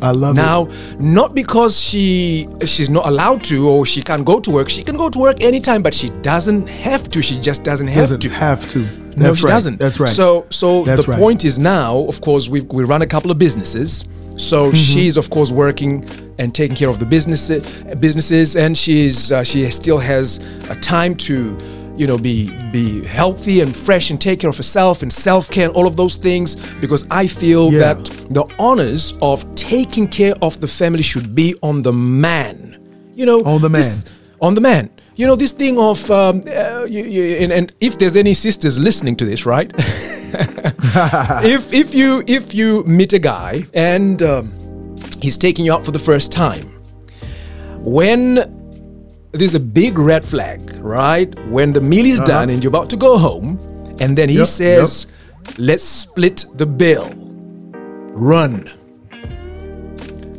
I 0.00 0.12
love 0.12 0.36
it. 0.36 0.40
Now, 0.40 0.68
not 0.98 1.34
because 1.34 1.78
she 1.80 2.48
she's 2.64 2.88
not 2.88 3.06
allowed 3.06 3.42
to 3.44 3.68
or 3.68 3.84
she 3.84 4.00
can't 4.00 4.24
go 4.24 4.38
to 4.40 4.50
work. 4.50 4.68
She 4.70 4.82
can 4.82 4.96
go 4.96 5.10
to 5.10 5.18
work 5.18 5.40
anytime, 5.42 5.82
but 5.82 5.92
she 5.92 6.10
doesn't 6.22 6.68
have 6.68 7.08
to. 7.10 7.20
She 7.20 7.38
just 7.38 7.64
doesn't 7.64 7.88
have 7.88 8.04
Doesn't 8.04 8.20
to. 8.20 8.28
have 8.30 8.68
to. 8.70 8.78
no, 9.16 9.34
she 9.34 9.44
right. 9.44 9.50
doesn't. 9.50 9.78
That's 9.78 9.98
right. 9.98 10.08
So, 10.08 10.46
so 10.50 10.84
That's 10.84 11.04
the 11.04 11.12
right. 11.12 11.18
point 11.20 11.44
is 11.44 11.58
now, 11.58 11.98
of 12.08 12.20
course, 12.20 12.48
we 12.48 12.60
we 12.60 12.84
run 12.84 13.02
a 13.02 13.06
couple 13.06 13.30
of 13.32 13.38
businesses. 13.38 14.04
So 14.38 14.66
Mm-hmm. 14.66 14.74
she's 14.74 15.16
of 15.16 15.28
course 15.30 15.50
working 15.50 16.04
and 16.38 16.54
taking 16.54 16.76
care 16.76 16.88
of 16.88 16.98
the 16.98 17.06
business 17.06 17.48
businesses, 18.00 18.56
and 18.56 18.76
she's 18.78 19.32
uh, 19.32 19.42
she 19.44 19.68
still 19.70 19.98
has 19.98 20.38
a 20.70 20.76
time 20.76 21.14
to, 21.16 21.34
you 21.96 22.06
know, 22.06 22.16
be 22.18 22.50
be 22.72 23.04
healthy 23.04 23.60
and 23.60 23.74
fresh 23.74 24.10
and 24.10 24.20
take 24.20 24.38
care 24.40 24.50
of 24.50 24.56
herself 24.56 25.02
and 25.02 25.12
self 25.12 25.50
care 25.50 25.66
and 25.68 25.74
all 25.76 25.86
of 25.86 25.96
those 25.96 26.16
things. 26.16 26.56
Because 26.80 27.04
I 27.10 27.26
feel 27.26 27.72
Yeah. 27.72 27.78
that 27.94 28.04
the 28.30 28.44
honors 28.58 29.14
of 29.20 29.44
taking 29.56 30.06
care 30.08 30.34
of 30.40 30.60
the 30.60 30.68
family 30.68 31.02
should 31.02 31.34
be 31.34 31.54
on 31.62 31.82
the 31.82 31.92
man. 31.92 32.78
You 33.14 33.26
know, 33.26 33.42
On 33.44 33.60
the 33.60 33.68
this- 33.68 34.04
man. 34.04 34.14
on 34.40 34.54
the 34.54 34.60
man. 34.60 34.90
You 35.18 35.26
know 35.26 35.34
this 35.34 35.50
thing 35.50 35.76
of, 35.80 36.08
um, 36.12 36.44
uh, 36.46 36.84
you, 36.84 37.02
you, 37.02 37.38
and, 37.38 37.50
and 37.50 37.72
if 37.80 37.98
there's 37.98 38.14
any 38.14 38.34
sisters 38.34 38.78
listening 38.78 39.16
to 39.16 39.24
this, 39.24 39.44
right? 39.44 39.72
if 41.44 41.72
if 41.72 41.92
you 41.92 42.22
if 42.28 42.54
you 42.54 42.84
meet 42.84 43.12
a 43.12 43.18
guy 43.18 43.64
and 43.74 44.22
um, 44.22 44.94
he's 45.20 45.36
taking 45.36 45.66
you 45.66 45.72
out 45.72 45.84
for 45.84 45.90
the 45.90 45.98
first 45.98 46.30
time, 46.30 46.70
when 47.82 48.46
there's 49.32 49.54
a 49.54 49.60
big 49.60 49.98
red 49.98 50.24
flag, 50.24 50.60
right? 50.78 51.34
When 51.48 51.72
the 51.72 51.80
meal 51.80 52.06
is 52.06 52.20
done 52.20 52.48
and 52.48 52.62
you're 52.62 52.70
about 52.70 52.88
to 52.90 52.96
go 52.96 53.18
home, 53.18 53.58
and 53.98 54.16
then 54.16 54.28
he 54.28 54.36
Yep, 54.36 54.46
says, 54.46 55.08
"Let's 55.58 55.82
split 55.82 56.44
the 56.54 56.66
bill." 56.66 57.10
Run. 58.14 58.70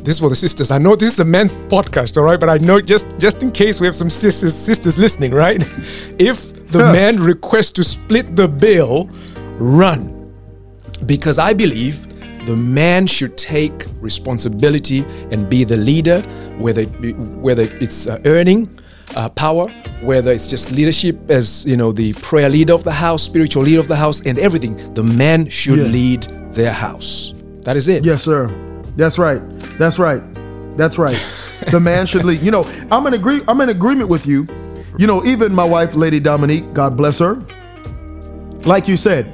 This 0.02 0.14
is 0.16 0.18
for 0.20 0.28
the 0.30 0.34
sisters. 0.36 0.70
I 0.70 0.78
know 0.78 0.96
this 0.96 1.12
is 1.14 1.20
a 1.20 1.24
men's 1.24 1.52
podcast, 1.52 2.16
all 2.16 2.24
right, 2.24 2.40
but 2.40 2.48
I 2.48 2.56
know 2.58 2.80
just 2.80 3.06
just 3.18 3.42
in 3.42 3.50
case 3.50 3.80
we 3.80 3.86
have 3.86 3.96
some 3.96 4.10
sisters 4.10 4.54
sisters 4.54 4.96
listening, 4.98 5.32
right? 5.32 5.60
If 6.18 6.52
the 6.72 6.84
Huh. 6.86 6.92
man 6.92 7.22
requests 7.22 7.72
to 7.72 7.84
split 7.84 8.36
the 8.36 8.48
bill, 8.48 9.08
run. 9.58 10.32
Because 11.06 11.38
I 11.38 11.52
believe 11.54 12.06
the 12.46 12.56
man 12.56 13.06
should 13.06 13.36
take 13.36 13.84
responsibility 14.00 15.04
and 15.32 15.48
be 15.50 15.64
the 15.64 15.76
leader, 15.76 16.20
whether 16.58 16.82
it 16.82 17.00
be, 17.00 17.12
whether 17.12 17.64
it's 17.80 18.06
uh, 18.06 18.18
earning 18.24 18.68
uh, 19.16 19.28
power, 19.30 19.68
whether 20.02 20.30
it's 20.32 20.46
just 20.46 20.70
leadership 20.72 21.16
as 21.30 21.64
you 21.66 21.76
know 21.76 21.92
the 21.92 22.12
prayer 22.14 22.48
leader 22.48 22.72
of 22.74 22.84
the 22.84 22.92
house, 22.92 23.22
spiritual 23.22 23.64
leader 23.64 23.80
of 23.80 23.88
the 23.88 23.96
house, 23.96 24.20
and 24.24 24.38
everything. 24.38 24.74
The 24.94 25.02
man 25.02 25.48
should 25.48 25.78
Yeah. 25.78 25.92
lead 25.98 26.22
their 26.54 26.72
house. 26.72 27.34
That 27.64 27.76
is 27.76 27.88
it. 27.88 28.04
Yes, 28.06 28.22
sir. 28.24 28.48
That's 28.96 29.18
right. 29.18 29.40
That's 29.78 29.98
right. 29.98 30.22
That's 30.76 30.98
right. 30.98 31.18
the 31.70 31.80
man 31.80 32.06
should 32.06 32.24
lead. 32.24 32.40
You 32.40 32.50
know, 32.50 32.64
I'm 32.90 33.06
in 33.06 33.14
agree. 33.14 33.42
I'm 33.48 33.60
in 33.60 33.68
agreement 33.68 34.08
with 34.08 34.26
you. 34.26 34.46
You 34.98 35.06
know, 35.06 35.24
even 35.24 35.54
my 35.54 35.64
wife, 35.64 35.94
Lady 35.94 36.20
Dominique, 36.20 36.72
God 36.72 36.96
bless 36.96 37.18
her. 37.18 37.34
Like 38.64 38.88
you 38.88 38.96
said, 38.96 39.32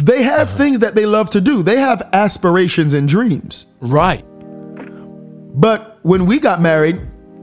they 0.00 0.22
have 0.22 0.48
uh-huh. 0.48 0.56
things 0.56 0.78
that 0.80 0.94
they 0.94 1.06
love 1.06 1.30
to 1.30 1.40
do. 1.40 1.62
They 1.62 1.76
have 1.76 2.08
aspirations 2.12 2.92
and 2.92 3.08
dreams. 3.08 3.66
Right. 3.80 4.24
But 5.58 5.98
when 6.02 6.26
we 6.26 6.38
got 6.38 6.60
married, 6.60 7.00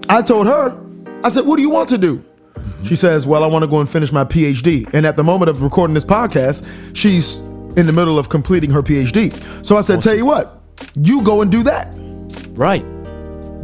I 0.10 0.22
told 0.22 0.48
her, 0.48 0.80
I 1.24 1.30
said, 1.30 1.46
"What 1.46 1.56
do 1.58 1.62
you 1.62 1.70
want 1.70 1.90
to 1.90 1.98
do?" 1.98 2.18
Mm-hmm. 2.18 2.86
She 2.86 2.96
says, 2.96 3.26
"Well, 3.26 3.44
I 3.44 3.48
want 3.48 3.64
to 3.64 3.68
go 3.68 3.80
and 3.80 3.90
finish 3.90 4.12
my 4.12 4.24
PhD." 4.24 4.92
And 4.94 5.06
at 5.06 5.18
the 5.18 5.24
moment 5.24 5.50
of 5.50 5.64
recording 5.64 5.94
this 5.94 6.06
podcast, 6.06 6.68
she's 6.96 7.40
in 7.76 7.88
the 7.88 7.94
middle 7.94 8.20
of 8.20 8.30
completing 8.30 8.70
her 8.72 8.84
PhD. 8.84 9.66
So 9.66 9.78
I 9.78 9.82
said, 9.82 10.02
"Tell 10.02 10.16
you 10.16 10.26
what, 10.26 10.63
you 10.96 11.24
go 11.24 11.42
and 11.42 11.52
do 11.52 11.64
that." 11.64 11.94
Right. 12.56 12.86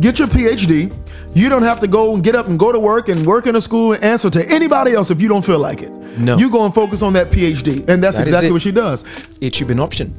get 0.02 0.18
your 0.18 0.28
PhD. 0.30 0.92
You 1.36 1.50
don't 1.50 1.64
have 1.64 1.80
to 1.82 1.88
go 1.88 2.16
and 2.16 2.24
get 2.24 2.36
up 2.36 2.48
and 2.48 2.58
go 2.58 2.72
to 2.72 2.80
work 2.80 3.10
and 3.10 3.26
work 3.26 3.46
in 3.48 3.56
a 3.56 3.62
school 3.62 3.94
and 3.94 4.04
answer 4.04 4.30
to 4.30 4.50
anybody 4.50 4.94
else 4.94 5.12
if 5.12 5.22
you 5.22 5.28
don't 5.28 5.46
feel 5.46 5.60
like 5.60 5.82
it. 5.82 5.92
No. 6.18 6.38
You 6.38 6.50
go 6.50 6.66
and 6.66 6.74
focus 6.74 7.02
on 7.02 7.14
that 7.14 7.30
PhD. 7.30 7.88
And 7.88 8.04
that's 8.04 8.18
That 8.18 8.28
exactly 8.28 8.52
what 8.52 8.62
she 8.62 8.72
does. 8.72 9.04
It 9.40 9.54
should 9.54 9.68
be 9.68 9.74
an 9.74 9.80
option. 9.80 10.16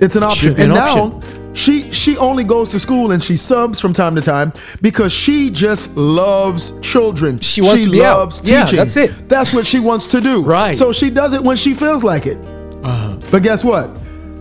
It's 0.00 0.16
an 0.16 0.22
option. 0.22 0.54
be 0.54 0.62
and 0.62 0.72
an 0.72 0.78
now 0.78 1.20
she 1.54 1.90
she 1.92 2.16
only 2.18 2.44
goes 2.44 2.68
to 2.70 2.80
school 2.80 3.12
and 3.12 3.22
she 3.22 3.36
subs 3.36 3.80
from 3.80 3.92
time 3.92 4.16
to 4.16 4.20
time 4.20 4.52
because 4.82 5.12
she 5.12 5.50
just 5.50 5.96
loves 5.96 6.78
children. 6.80 7.38
She 7.38 7.60
wants 7.62 7.82
to 7.84 7.90
be 7.90 8.04
out. 8.04 8.18
loves 8.18 8.42
Yeah, 8.44 8.64
teaching. 8.64 8.78
that's 8.78 8.96
it. 8.96 9.28
That's 9.28 9.54
what 9.54 9.66
she 9.66 9.78
wants 9.80 10.08
to 10.08 10.20
do. 10.20 10.42
Right. 10.42 10.76
So 10.76 10.92
she 10.92 11.10
does 11.10 11.32
it 11.32 11.42
when 11.42 11.56
she 11.56 11.72
feels 11.74 12.02
like 12.02 12.26
it. 12.26 12.38
Uh-huh. 12.82 13.18
But 13.30 13.42
guess 13.44 13.64
what? 13.64 13.88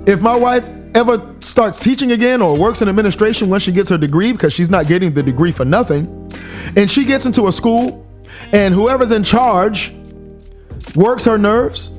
If 0.06 0.22
my 0.22 0.36
wife 0.36 0.68
ever 0.96 1.36
starts 1.40 1.80
teaching 1.80 2.12
again 2.12 2.42
or 2.42 2.58
works 2.58 2.82
in 2.82 2.90
administration 2.90 3.50
once 3.50 3.64
she 3.64 3.72
gets 3.72 3.90
her 3.90 3.98
degree, 3.98 4.32
because 4.32 4.54
she's 4.54 4.70
not 4.70 4.88
getting 4.88 5.14
the 5.14 5.24
degree 5.24 5.52
for 5.52 5.66
nothing, 5.66 6.32
and 6.76 6.90
she 6.90 7.06
gets 7.06 7.26
into 7.26 7.48
a 7.48 7.52
school 7.52 8.06
and 8.52 8.74
whoever's 8.74 9.12
in 9.12 9.24
charge 9.24 9.94
works 10.96 11.26
her 11.26 11.38
nerves, 11.38 11.92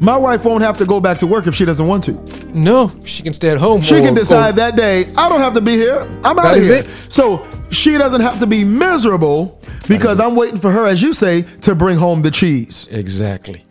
my 0.00 0.16
wife 0.16 0.44
won't 0.44 0.62
have 0.62 0.78
to 0.78 0.86
go 0.86 1.00
back 1.00 1.18
to 1.18 1.26
work 1.26 1.46
if 1.46 1.54
she 1.54 1.64
doesn't 1.64 1.86
want 1.86 2.04
to. 2.04 2.12
No, 2.54 2.92
she 3.04 3.22
can 3.22 3.32
stay 3.32 3.50
at 3.50 3.58
home. 3.58 3.82
She 3.82 3.96
or 3.96 4.00
can 4.00 4.14
decide 4.14 4.56
that 4.56 4.76
day, 4.76 5.12
I 5.14 5.28
don't 5.28 5.40
have 5.40 5.54
to 5.54 5.60
be 5.60 5.72
here. 5.72 6.00
I'm 6.24 6.38
out 6.38 6.56
of 6.56 6.62
here. 6.62 6.76
it. 6.76 6.86
So 7.08 7.46
she 7.70 7.98
doesn't 7.98 8.22
have 8.22 8.40
to 8.40 8.46
be 8.46 8.64
miserable 8.64 9.60
because 9.88 10.18
I'm 10.18 10.36
waiting 10.36 10.58
for 10.58 10.70
her, 10.70 10.86
as 10.86 11.02
you 11.02 11.12
say, 11.12 11.42
to 11.62 11.74
bring 11.74 11.98
home 11.98 12.22
the 12.22 12.30
cheese. 12.30 12.88
Exactly. 12.90 13.62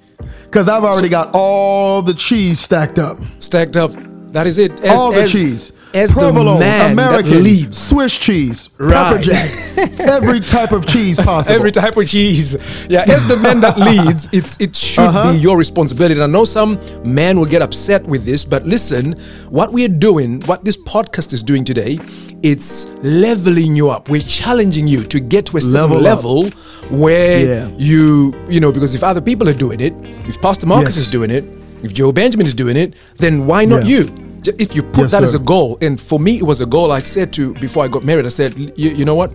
Because 0.44 0.70
I've 0.70 0.84
already 0.84 1.10
got 1.10 1.32
all 1.34 2.02
the 2.02 2.14
cheese 2.14 2.60
stacked 2.60 3.00
up. 3.00 3.18
Stacked 3.40 3.78
up. 3.78 3.92
That 4.32 4.48
is 4.48 4.58
it. 4.58 4.72
As, 4.84 5.00
all 5.00 5.12
the 5.12 5.22
as- 5.24 5.32
cheese. 5.32 5.72
As 5.92 6.12
provolone, 6.14 6.60
the 6.60 6.66
man 6.66 6.92
American, 6.92 7.32
that 7.32 7.42
leads. 7.42 7.76
Swiss 7.76 8.16
cheese, 8.16 8.68
pepper 8.68 9.18
jack, 9.20 9.50
every 10.00 10.40
type 10.40 10.72
of 10.72 10.86
cheese 10.86 11.20
possible. 11.26 11.56
Every 11.56 11.72
type 11.72 11.98
of 11.98 12.08
cheese. 12.08 12.54
Yeah, 12.88 13.06
as 13.08 13.28
the 13.28 13.36
man 13.36 13.60
that 13.62 13.76
leads, 13.80 14.28
it's 14.32 14.56
it 14.60 14.76
should 14.76 15.06
Uh-huh. 15.06 15.32
be 15.34 15.40
your 15.40 15.58
responsibility. 15.58 16.14
And 16.14 16.24
I 16.24 16.28
know 16.28 16.46
some 16.46 16.78
men 17.04 17.40
will 17.40 17.48
get 17.48 17.64
upset 17.64 18.04
with 18.06 18.24
this, 18.24 18.46
but 18.46 18.68
listen, 18.68 19.16
what 19.50 19.74
we 19.74 19.84
are 19.84 19.96
doing, 20.10 20.42
what 20.42 20.64
this 20.64 20.78
podcast 20.78 21.34
is 21.34 21.42
doing 21.42 21.66
today, 21.66 21.98
it's 22.44 22.86
leveling 23.02 23.76
you 23.76 23.90
up. 23.90 24.10
We're 24.10 24.22
challenging 24.22 24.88
you 24.88 25.04
to 25.06 25.20
get 25.20 25.48
to 25.48 25.58
a 25.58 25.62
certain 25.62 26.04
Level 26.04 26.44
level 26.44 26.50
where 26.96 27.46
Yeah. 27.46 27.68
you, 27.80 28.36
you 28.48 28.60
know, 28.60 28.72
because 28.72 28.94
if 28.94 29.04
other 29.04 29.22
people 29.22 29.50
are 29.50 29.58
doing 29.58 29.80
it, 29.82 29.94
if 30.30 30.40
Pastor 30.40 30.68
Marcus 30.68 30.98
Yes. 30.98 31.06
is 31.08 31.12
doing 31.12 31.32
it, 31.32 31.46
if 31.84 31.94
Joe 31.94 32.12
Benjamin 32.12 32.46
is 32.48 32.54
doing 32.54 32.76
it, 32.78 32.94
then 33.18 33.46
why 33.46 33.66
not 33.66 33.86
Yeah. 33.86 33.98
you? 34.00 34.10
If 34.58 34.76
you 34.76 34.82
put 34.84 35.02
Yes, 35.02 35.12
that 35.12 35.24
as 35.24 35.34
a 35.34 35.40
goal, 35.40 35.78
and 35.82 36.00
for 36.00 36.20
me 36.20 36.38
it 36.38 36.44
was 36.44 36.62
a 36.62 36.66
goal. 36.66 36.92
I 36.92 37.00
said 37.00 37.34
to 37.34 37.54
before 37.56 37.84
I 37.84 37.88
got 37.90 38.04
married, 38.06 38.26
I 38.26 38.30
said, 38.30 38.54
you, 38.78 39.04
know 39.06 39.14
what? 39.16 39.34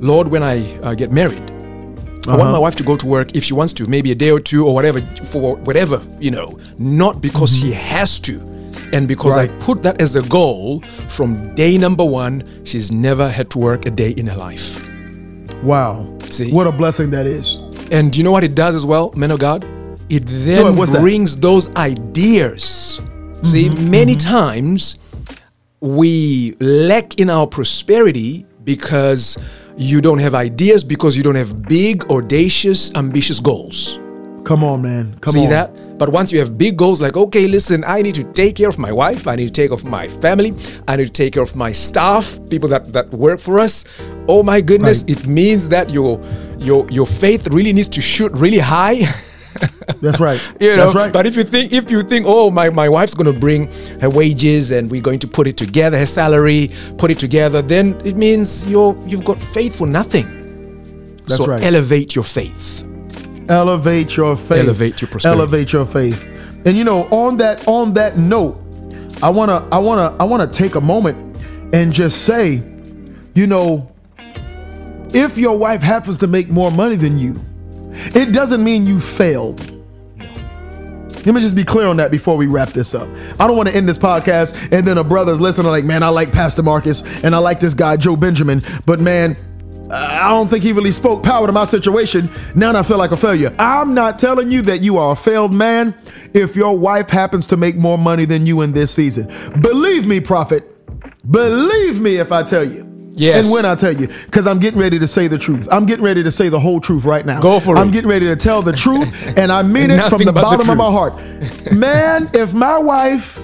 Lord, 0.00 0.28
when 0.28 0.42
I 0.42 0.56
uh, 0.80 0.94
get 0.94 1.12
married, 1.12 1.40
I 2.26 2.36
want 2.36 2.50
my 2.50 2.58
wife 2.58 2.76
to 2.76 2.82
go 2.82 2.94
to 2.96 3.06
work 3.06 3.34
if 3.36 3.44
she 3.44 3.54
wants 3.54 3.72
to, 3.74 3.86
maybe 3.86 4.10
a 4.10 4.14
day 4.14 4.30
or 4.30 4.40
two 4.40 4.66
or 4.66 4.74
whatever, 4.74 5.00
for 5.24 5.56
whatever, 5.58 6.00
you 6.20 6.30
know, 6.30 6.58
not 6.78 7.22
because 7.22 7.56
she 7.56 7.72
has 7.72 8.18
to. 8.20 8.34
And 8.92 9.06
because 9.08 9.34
Right. 9.36 9.50
I 9.50 9.54
put 9.64 9.82
that 9.82 10.00
as 10.00 10.14
a 10.16 10.22
goal 10.22 10.80
from 11.08 11.54
day 11.54 11.78
number 11.78 12.04
one, 12.04 12.42
she's 12.64 12.90
never 12.90 13.28
had 13.28 13.50
to 13.50 13.58
work 13.58 13.86
a 13.86 13.90
day 13.90 14.10
in 14.10 14.26
her 14.26 14.36
life. 14.36 14.84
Wow. 15.62 16.06
See? 16.28 16.50
What 16.52 16.66
a 16.66 16.72
blessing 16.72 17.10
that 17.10 17.26
is. 17.26 17.58
And 17.90 18.14
you 18.16 18.24
know 18.24 18.30
what 18.32 18.44
it 18.44 18.54
does 18.54 18.74
as 18.74 18.84
well, 18.84 19.12
men 19.16 19.30
of 19.30 19.38
God? 19.38 19.64
It 20.10 20.24
then 20.26 20.62
ahead, 20.66 20.76
what's 20.78 20.92
that? 20.92 21.00
brings 21.00 21.36
those 21.36 21.68
ideas. 21.76 23.00
See, 23.42 23.68
Mm-hmm, 23.68 23.90
many 23.90 24.14
times 24.16 24.98
we 25.80 26.56
lack 26.60 27.18
in 27.20 27.30
our 27.30 27.46
prosperity 27.46 28.44
because 28.64 29.38
you 29.76 30.00
don't 30.00 30.18
have 30.18 30.34
ideas, 30.34 30.82
because 30.82 31.16
you 31.16 31.22
don't 31.22 31.36
have 31.36 31.62
big, 31.68 32.04
audacious, 32.10 32.92
ambitious 32.94 33.38
goals. 33.40 34.00
Come 34.44 34.64
on, 34.64 34.82
man. 34.82 35.16
Come 35.20 35.32
See 35.34 35.44
on. 35.44 35.50
that? 35.50 35.98
But 35.98 36.08
once 36.08 36.32
you 36.32 36.38
have 36.38 36.56
big 36.56 36.76
goals, 36.76 37.00
like, 37.02 37.16
okay, 37.16 37.46
listen, 37.46 37.84
I 37.86 38.02
need 38.02 38.14
to 38.16 38.24
take 38.24 38.56
care 38.56 38.68
of 38.68 38.78
my 38.78 38.90
wife, 38.90 39.26
I 39.28 39.36
need 39.36 39.46
to 39.46 39.52
take 39.52 39.68
care 39.70 39.74
of 39.74 39.84
my 39.84 40.08
family, 40.08 40.54
I 40.88 40.96
need 40.96 41.06
to 41.06 41.12
take 41.12 41.34
care 41.34 41.42
of 41.42 41.54
my 41.54 41.70
staff, 41.72 42.38
people 42.48 42.68
that, 42.70 42.92
that 42.92 43.10
work 43.10 43.40
for 43.40 43.58
us. 43.60 43.84
Oh 44.26 44.42
my 44.42 44.60
goodness, 44.60 45.04
Right. 45.04 45.18
it 45.18 45.26
means 45.26 45.68
that 45.68 45.90
your 45.90 46.18
your 46.58 46.88
your 46.90 47.06
faith 47.06 47.46
really 47.48 47.72
needs 47.72 47.88
to 47.90 48.00
shoot 48.00 48.32
really 48.32 48.58
high. 48.58 49.02
That's 50.00 50.20
right. 50.20 50.40
you 50.60 50.76
know, 50.76 50.84
That's 50.84 50.94
right. 50.94 51.12
but 51.12 51.26
if 51.26 51.36
you 51.36 51.44
think 51.44 51.72
if 51.72 51.90
you 51.90 52.02
think, 52.02 52.26
oh 52.28 52.50
my, 52.50 52.70
my 52.70 52.88
wife's 52.88 53.14
gonna 53.14 53.32
bring 53.32 53.70
her 54.00 54.08
wages 54.10 54.70
and 54.70 54.90
we're 54.90 55.02
going 55.02 55.18
to 55.20 55.26
put 55.28 55.46
it 55.46 55.56
together, 55.56 55.98
her 55.98 56.06
salary, 56.06 56.70
put 56.98 57.10
it 57.10 57.18
together, 57.18 57.62
then 57.62 58.00
it 58.04 58.16
means 58.16 58.68
you're 58.70 58.96
you've 59.06 59.24
got 59.24 59.38
faith 59.38 59.76
for 59.76 59.86
nothing. 59.86 60.26
That's 61.26 61.36
so 61.42 61.46
right. 61.46 61.62
elevate 61.62 62.14
your 62.14 62.24
faith. 62.24 62.84
elevate 63.50 64.16
your 64.16 64.36
faith 64.36 64.58
Elevate 64.58 65.00
your 65.00 65.08
prosperity. 65.10 65.40
elevate 65.40 65.72
your 65.72 65.84
faith 65.86 66.24
and 66.64 66.76
you 66.76 66.84
know 66.84 67.04
on 67.10 67.36
that 67.38 67.66
on 67.68 67.94
that 67.94 68.16
note 68.18 68.56
i 69.22 69.28
want 69.30 69.48
to 69.50 69.66
i 69.74 69.78
want 69.78 69.98
to 69.98 70.22
i 70.22 70.24
want 70.24 70.42
to 70.42 70.48
take 70.62 70.74
a 70.74 70.80
moment 70.80 71.16
and 71.74 71.92
just 71.92 72.24
say 72.24 72.62
you 73.34 73.46
know 73.46 73.90
if 75.14 75.38
your 75.38 75.56
wife 75.56 75.80
happens 75.82 76.18
to 76.18 76.26
make 76.26 76.48
more 76.50 76.70
money 76.70 76.96
than 76.96 77.18
you 77.18 77.34
it 78.14 78.32
doesn't 78.32 78.62
mean 78.62 78.86
you 78.86 79.00
failed 79.00 79.78
let 81.26 81.34
me 81.34 81.40
just 81.42 81.56
be 81.56 81.64
clear 81.64 81.88
on 81.88 81.98
that 81.98 82.10
before 82.10 82.36
we 82.36 82.46
wrap 82.46 82.70
this 82.70 82.94
up. 82.94 83.06
I 83.38 83.46
don't 83.46 83.56
want 83.56 83.68
to 83.68 83.74
end 83.74 83.86
this 83.86 83.98
podcast 83.98 84.72
and 84.72 84.86
then 84.86 84.96
a 84.96 85.04
brother's 85.04 85.40
listening 85.40 85.66
like, 85.66 85.84
man, 85.84 86.02
I 86.02 86.08
like 86.08 86.32
Pastor 86.32 86.62
Marcus 86.62 87.02
and 87.22 87.34
I 87.34 87.38
like 87.38 87.60
this 87.60 87.74
guy, 87.74 87.98
Joe 87.98 88.16
Benjamin, 88.16 88.62
but 88.86 88.98
man, 88.98 89.36
I 89.90 90.28
don't 90.28 90.48
think 90.48 90.64
he 90.64 90.72
really 90.72 90.92
spoke 90.92 91.22
power 91.22 91.46
to 91.46 91.52
my 91.52 91.64
situation. 91.64 92.30
Now 92.54 92.74
I 92.74 92.82
feel 92.82 92.98
like 92.98 93.10
a 93.10 93.16
failure. 93.16 93.54
I'm 93.58 93.94
not 93.94 94.18
telling 94.18 94.50
you 94.50 94.62
that 94.62 94.80
you 94.80 94.96
are 94.96 95.12
a 95.12 95.16
failed 95.16 95.52
man 95.52 95.94
if 96.34 96.56
your 96.56 96.78
wife 96.78 97.10
happens 97.10 97.46
to 97.48 97.56
make 97.56 97.76
more 97.76 97.98
money 97.98 98.24
than 98.24 98.46
you 98.46 98.62
in 98.62 98.72
this 98.72 98.94
season. 98.94 99.26
Believe 99.60 100.06
me, 100.06 100.20
prophet. 100.20 100.74
Believe 101.30 102.00
me 102.00 102.16
if 102.16 102.32
I 102.32 102.42
tell 102.42 102.64
you. 102.64 102.87
Yes. 103.18 103.44
And 103.44 103.52
when 103.52 103.64
I 103.64 103.74
tell 103.74 103.92
you, 103.92 104.06
because 104.06 104.46
I'm 104.46 104.58
getting 104.58 104.78
ready 104.78 104.98
to 104.98 105.06
say 105.06 105.28
the 105.28 105.38
truth. 105.38 105.66
I'm 105.70 105.86
getting 105.86 106.04
ready 106.04 106.22
to 106.22 106.30
say 106.30 106.48
the 106.48 106.60
whole 106.60 106.80
truth 106.80 107.04
right 107.04 107.26
now. 107.26 107.40
Go 107.40 107.58
for 107.60 107.76
it. 107.76 107.80
I'm 107.80 107.90
getting 107.90 108.08
ready 108.08 108.26
to 108.26 108.36
tell 108.36 108.62
the 108.62 108.72
truth, 108.72 109.36
and 109.36 109.50
I 109.50 109.62
mean 109.62 109.90
it 109.90 110.08
from 110.08 110.18
the 110.18 110.32
but 110.32 110.40
the 110.40 110.42
bottom 110.42 110.70
of 110.70 110.76
my 110.76 110.90
heart. 110.90 111.14
Man, 111.72 112.30
if 112.32 112.54
my 112.54 112.78
wife 112.78 113.42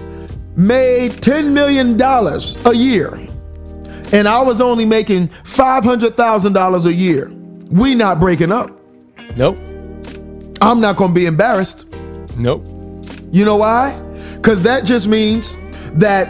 made 0.57 1.11
$10 1.13 1.53
million 1.53 2.01
a 2.01 2.75
year, 2.75 3.15
and 4.13 4.29
I 4.29 4.43
was 4.43 4.61
only 4.61 4.85
making 4.85 5.29
$500,000 5.29 6.87
a 6.87 6.93
year, 6.93 7.29
we 7.71 7.95
not 7.95 8.21
breaking 8.21 8.53
up. 8.53 8.71
Nope. 9.37 9.59
I'm 10.61 10.81
not 10.81 10.97
going 10.97 11.11
to 11.11 11.15
be 11.15 11.27
embarrassed. 11.27 11.87
Nope. 12.39 12.65
You 13.33 13.45
know 13.45 13.57
why? 13.57 14.01
Because 14.37 14.63
that 14.63 14.85
just 14.85 15.09
means 15.09 15.57
that 15.95 16.29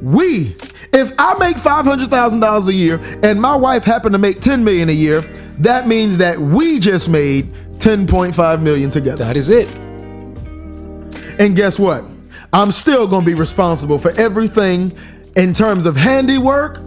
we, 0.00 0.56
if 0.92 1.12
I 1.18 1.38
make 1.38 1.56
$500,000 1.56 2.68
a 2.68 2.72
year 2.72 3.00
and 3.22 3.40
my 3.40 3.56
wife 3.56 3.84
happened 3.84 4.12
to 4.12 4.18
make 4.18 4.40
10 4.40 4.62
million 4.64 4.88
a 4.88 4.92
year, 4.92 5.20
that 5.58 5.88
means 5.88 6.18
that 6.18 6.38
we 6.38 6.78
just 6.78 7.08
made 7.08 7.52
10.5 7.78 8.62
million 8.62 8.90
together. 8.90 9.24
That 9.24 9.36
is 9.36 9.48
it. 9.50 9.68
And 11.38 11.56
guess 11.56 11.78
what? 11.78 12.04
I'm 12.52 12.70
still 12.70 13.06
going 13.08 13.24
to 13.24 13.30
be 13.30 13.34
responsible 13.34 13.98
for 13.98 14.10
everything 14.12 14.96
in 15.36 15.54
terms 15.54 15.86
of 15.86 15.96
handiwork, 15.96 16.78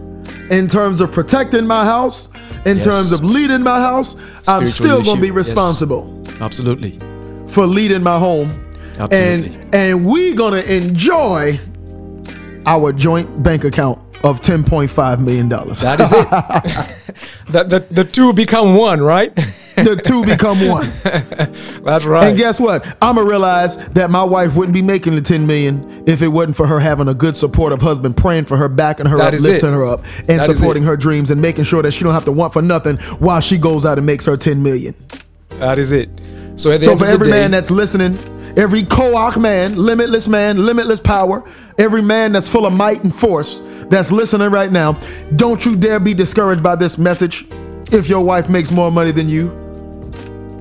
in 0.52 0.68
terms 0.68 1.02
of 1.02 1.12
protecting 1.12 1.65
my 1.65 1.84
house, 1.84 2.30
in 2.65 2.78
Yes. 2.78 2.86
terms 2.86 3.12
of 3.12 3.24
leading 3.24 3.63
my 3.63 3.80
house. 3.80 4.15
I'm 4.48 4.68
still 4.68 5.02
going 5.04 5.15
to 5.18 5.22
be 5.22 5.32
leadership, 5.32 5.36
yes. 5.36 5.48
responsible 5.48 6.24
Absolutely. 6.39 7.00
for 7.48 7.65
leading 7.65 8.04
my 8.04 8.20
home. 8.20 8.50
Absolutely. 9.00 9.56
And 9.58 9.76
and 9.76 10.06
we 10.06 10.34
gonna 10.36 10.62
enjoy 10.62 11.60
our 12.65 12.91
joint 12.93 13.43
bank 13.43 13.63
account 13.63 13.99
of 14.23 14.41
ten 14.41 14.63
point 14.63 14.89
five 14.89 15.19
million 15.21 15.47
dollars. 15.49 15.82
That 15.82 16.01
is 16.01 16.12
it. 16.12 16.30
that 17.51 17.69
the, 17.69 17.80
the 17.91 18.04
two 18.04 18.34
become 18.34 18.75
one, 18.75 19.01
right? 19.01 19.34
the 19.75 20.01
two 20.04 20.25
become 20.25 20.67
one. 20.67 20.89
That's 21.84 22.06
right. 22.06 22.28
And 22.30 22.38
guess 22.38 22.60
what? 22.60 22.86
I'ma 23.01 23.21
realize 23.21 23.78
that 23.89 24.10
my 24.10 24.23
wife 24.23 24.56
wouldn't 24.56 24.73
be 24.73 24.82
making 24.82 25.15
the 25.15 25.21
10 25.21 25.45
million 25.45 26.04
if 26.08 26.21
it 26.21 26.30
wasn't 26.30 26.56
for 26.56 26.65
her 26.65 26.80
having 26.80 27.08
a 27.10 27.13
good 27.13 27.36
supportive 27.36 27.82
husband 27.82 28.15
praying 28.15 28.45
for 28.45 28.56
her, 28.58 28.69
backing 28.69 29.06
her 29.06 29.17
That 29.17 29.34
up, 29.34 29.41
lifting 29.41 29.71
it. 29.71 29.73
her 29.73 29.86
up, 29.86 30.04
and 30.19 30.39
That 30.39 30.41
supporting 30.43 30.84
her 30.84 30.95
dreams 30.95 31.30
and 31.30 31.41
making 31.41 31.65
sure 31.65 31.82
that 31.84 31.91
she 31.91 32.04
don't 32.06 32.13
have 32.13 32.23
to 32.25 32.32
want 32.32 32.54
for 32.54 32.62
nothing 32.62 32.97
while 33.19 33.41
she 33.41 33.58
goes 33.58 33.86
out 33.86 33.97
and 33.97 34.08
makes 34.08 34.25
her 34.25 34.38
10 34.38 34.63
million. 34.63 34.95
that 35.60 35.78
is 35.78 35.91
it. 35.91 36.10
So 36.56 36.69
the 36.71 36.80
So 36.80 36.95
for 36.97 37.06
the 37.06 37.12
every 37.12 37.25
day, 37.28 37.32
man 37.41 37.51
that's 37.51 37.69
listening, 37.69 38.13
every 38.56 38.84
Koach 38.84 39.39
man, 39.39 39.76
limitless 39.76 40.28
man, 40.28 40.65
limitless 40.65 41.00
power, 41.00 41.44
every 41.78 42.02
man 42.02 42.32
that's 42.32 42.50
full 42.50 42.65
of 42.65 42.74
might 42.74 43.04
and 43.04 43.13
force 43.13 43.62
that's 43.89 44.12
listening 44.12 44.52
right 44.52 44.72
now, 44.72 44.94
don't 45.36 45.65
you 45.65 45.76
dare 45.76 46.00
be 46.00 46.13
discouraged 46.13 46.63
by 46.63 46.76
this 46.76 46.98
message 46.98 47.46
if 47.91 48.08
your 48.08 48.24
wife 48.24 48.50
makes 48.50 48.72
more 48.72 48.91
money 48.91 49.12
than 49.12 49.30
you. 49.30 49.62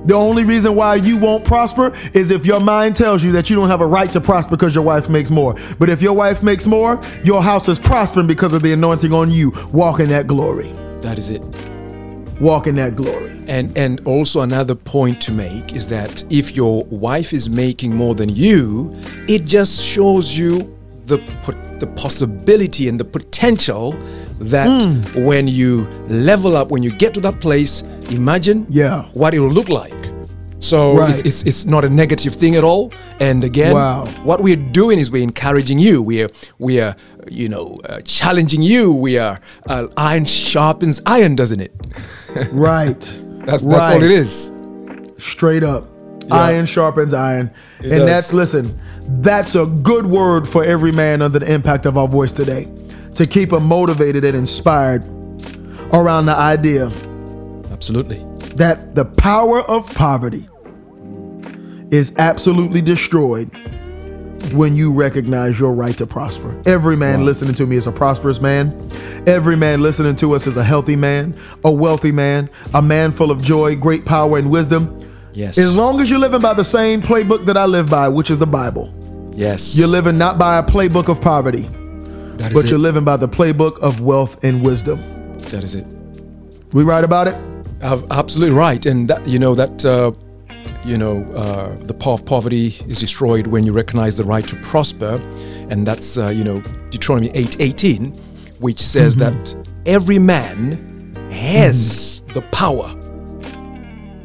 The 0.05 0.13
only 0.13 0.43
reason 0.43 0.75
why 0.75 0.95
you 0.95 1.17
won't 1.17 1.43
prosper 1.45 1.91
is 2.13 2.29
if 2.29 2.45
your 2.45 2.59
mind 2.59 2.95
tells 2.95 3.23
you 3.23 3.31
that 3.31 3.49
you 3.49 3.55
don't 3.55 3.69
have 3.69 3.81
a 3.81 3.87
right 3.87 4.11
to 4.11 4.21
prosper 4.21 4.51
because 4.51 4.75
your 4.75 4.83
wife 4.83 5.09
makes 5.09 5.31
more. 5.31 5.55
But 5.79 5.89
if 5.89 5.99
your 5.99 6.13
wife 6.13 6.43
makes 6.43 6.67
more, 6.67 7.01
your 7.23 7.41
house 7.41 7.67
is 7.67 7.79
prospering 7.79 8.27
because 8.27 8.53
of 8.53 8.61
the 8.61 8.71
anointing 8.71 9.11
on 9.11 9.31
you. 9.31 9.51
Walk 9.73 9.99
in 9.99 10.09
that 10.09 10.27
glory. 10.27 10.69
that 11.01 11.17
is 11.17 11.31
it. 11.31 11.74
Walk 12.39 12.67
in 12.67 12.75
that 12.75 12.95
glory. 12.95 13.31
And 13.47 13.77
and 13.77 14.01
also 14.05 14.41
another 14.41 14.75
point 14.75 15.21
to 15.21 15.33
make 15.33 15.73
is 15.75 15.87
that 15.87 16.23
if 16.29 16.55
your 16.55 16.83
wife 16.85 17.31
is 17.33 17.49
making 17.49 17.95
more 17.95 18.13
than 18.15 18.29
you, 18.29 18.91
it 19.27 19.45
just 19.45 19.81
shows 19.83 20.37
you 20.37 20.75
the 21.05 21.17
the 21.79 21.87
possibility 21.87 22.87
and 22.89 22.99
the 22.99 23.05
potential 23.05 23.95
that 24.39 24.67
Hmm. 24.67 25.23
when 25.25 25.47
you 25.47 25.87
level 26.09 26.55
up, 26.57 26.71
when 26.71 26.83
you 26.83 26.91
get 26.91 27.13
to 27.13 27.21
that 27.21 27.39
place, 27.39 27.83
imagine 28.09 28.65
Yeah. 28.69 29.05
what 29.13 29.33
it 29.33 29.39
will 29.39 29.51
look 29.53 29.69
like. 29.69 29.93
So 30.69 30.97
Right. 30.97 31.09
it's, 31.13 31.21
it's 31.23 31.43
it's 31.49 31.65
not 31.65 31.83
a 31.85 31.89
negative 31.89 32.33
thing 32.35 32.55
at 32.55 32.63
all. 32.63 32.91
And 33.19 33.43
again, 33.43 33.73
Wow. 33.73 34.05
what 34.23 34.39
we're 34.41 34.63
doing 34.81 34.99
is 34.99 35.11
we're 35.11 35.23
encouraging 35.23 35.79
you. 35.79 36.01
We 36.01 36.23
are 36.23 36.29
we 36.59 36.79
are 36.81 36.95
you 37.29 37.49
know 37.49 37.77
uh, 37.89 38.01
challenging 38.01 38.63
you. 38.63 38.91
We 39.07 39.19
are 39.19 39.39
uh, 39.69 39.87
iron 39.97 40.25
sharpens 40.25 41.01
iron, 41.05 41.35
doesn't 41.35 41.61
it? 41.61 41.71
Right. 42.51 42.99
That's 43.45 43.63
that's 43.63 43.89
all 43.89 43.99
Right. 43.99 44.03
it 44.03 44.11
is. 44.11 44.51
straight 45.19 45.63
up. 45.63 45.83
Yeah. 46.27 46.35
Iron 46.49 46.65
sharpens 46.65 47.13
iron. 47.13 47.51
It 47.79 47.91
and 47.91 47.99
does. 47.99 48.09
that's, 48.09 48.33
listen, 48.33 48.65
that's 49.21 49.53
a 49.55 49.65
good 49.65 50.05
word 50.07 50.47
for 50.47 50.63
every 50.63 50.91
man 50.91 51.21
under 51.21 51.39
the 51.39 51.51
impact 51.53 51.85
of 51.85 51.97
our 51.97 52.07
voice 52.07 52.31
today 52.33 52.67
to 53.13 53.25
keep 53.27 53.49
them 53.51 53.63
motivated 53.65 54.25
and 54.25 54.35
inspired 54.35 55.03
around 55.93 56.25
the 56.25 56.35
idea 56.35 56.89
Absolutely. 57.71 58.19
that 58.55 58.95
the 58.95 59.05
power 59.05 59.61
of 59.61 59.93
poverty 59.95 60.47
is 61.95 62.13
absolutely 62.17 62.81
destroyed 62.81 63.49
when 64.53 64.75
you 64.75 64.91
recognize 64.91 65.59
your 65.59 65.73
right 65.73 65.97
to 65.97 66.05
prosper. 66.05 66.61
Every 66.65 66.95
man 66.95 67.25
listening 67.25 67.55
to 67.55 67.65
me 67.65 67.77
is 67.77 67.87
a 67.87 67.91
prosperous 67.91 68.41
man. 68.41 68.89
Every 69.25 69.55
man 69.55 69.81
listening 69.81 70.15
to 70.17 70.35
us 70.35 70.45
is 70.45 70.57
a 70.57 70.63
healthy 70.63 70.95
man, 70.95 71.33
a 71.63 71.71
wealthy 71.71 72.11
man, 72.11 72.49
a 72.73 72.81
man 72.81 73.11
full 73.11 73.31
of 73.31 73.41
joy, 73.41 73.75
great 73.75 74.05
power, 74.05 74.37
and 74.37 74.51
wisdom. 74.51 75.01
Yes. 75.33 75.57
As 75.57 75.75
long 75.75 75.99
as 75.99 76.09
you're 76.09 76.19
living 76.19 76.41
by 76.41 76.53
the 76.53 76.63
same 76.63 77.01
playbook 77.01 77.45
that 77.45 77.57
I 77.57 77.65
live 77.65 77.89
by, 77.89 78.07
which 78.07 78.29
is 78.29 78.39
the 78.39 78.47
Bible, 78.47 78.93
yes. 79.33 79.75
you're 79.77 79.87
living 79.87 80.17
not 80.17 80.37
by 80.37 80.59
a 80.59 80.63
playbook 80.63 81.09
of 81.09 81.21
poverty, 81.21 81.67
but 82.37 82.65
it. 82.65 82.69
you're 82.69 82.79
living 82.79 83.03
by 83.03 83.17
the 83.17 83.27
playbook 83.27 83.79
of 83.79 84.01
wealth 84.01 84.41
and 84.43 84.63
wisdom. 84.63 84.99
That 85.49 85.63
is 85.63 85.75
it. 85.75 85.85
We 86.73 86.83
right 86.83 87.03
about 87.03 87.27
it? 87.27 87.35
Absolutely 87.81 88.55
right. 88.55 88.85
And 88.85 89.09
that 89.09 89.27
you 89.27 89.39
know 89.39 89.55
that 89.55 89.85
uh, 89.85 90.11
you 90.85 90.97
know 90.97 91.23
uh, 91.35 91.75
the 91.85 91.93
power 91.93 92.13
of 92.13 92.25
poverty 92.25 92.67
is 92.87 92.97
destroyed 92.99 93.47
when 93.47 93.65
you 93.65 93.73
recognize 93.73 94.15
the 94.15 94.23
right 94.23 94.47
to 94.47 94.55
prosper, 94.57 95.19
and 95.69 95.85
that's 95.85 96.17
uh, 96.17 96.27
you 96.29 96.43
know 96.43 96.61
Deuteronomy 96.91 97.29
eight 97.33 97.59
eighteen, 97.59 98.13
which 98.59 98.79
says 98.79 99.15
Mm-hmm. 99.15 99.43
that 99.43 99.69
every 99.85 100.19
man 100.19 100.77
has 101.31 102.21
the 102.33 102.41
power. 102.51 102.87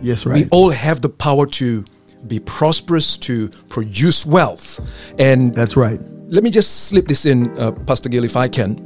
Yes, 0.02 0.24
right. 0.26 0.44
We 0.44 0.48
all 0.50 0.70
have 0.70 1.00
the 1.02 1.08
power 1.08 1.46
to 1.46 1.84
be 2.26 2.38
prosperous, 2.40 3.16
to 3.18 3.48
produce 3.68 4.24
wealth. 4.26 4.80
And 5.18 5.54
That's 5.54 5.76
right. 5.76 6.00
let 6.28 6.42
me 6.42 6.50
just 6.50 6.86
slip 6.88 7.06
this 7.06 7.26
in, 7.26 7.58
uh, 7.58 7.72
Pastor 7.86 8.08
Gill, 8.08 8.24
if 8.24 8.36
I 8.36 8.48
can. 8.48 8.76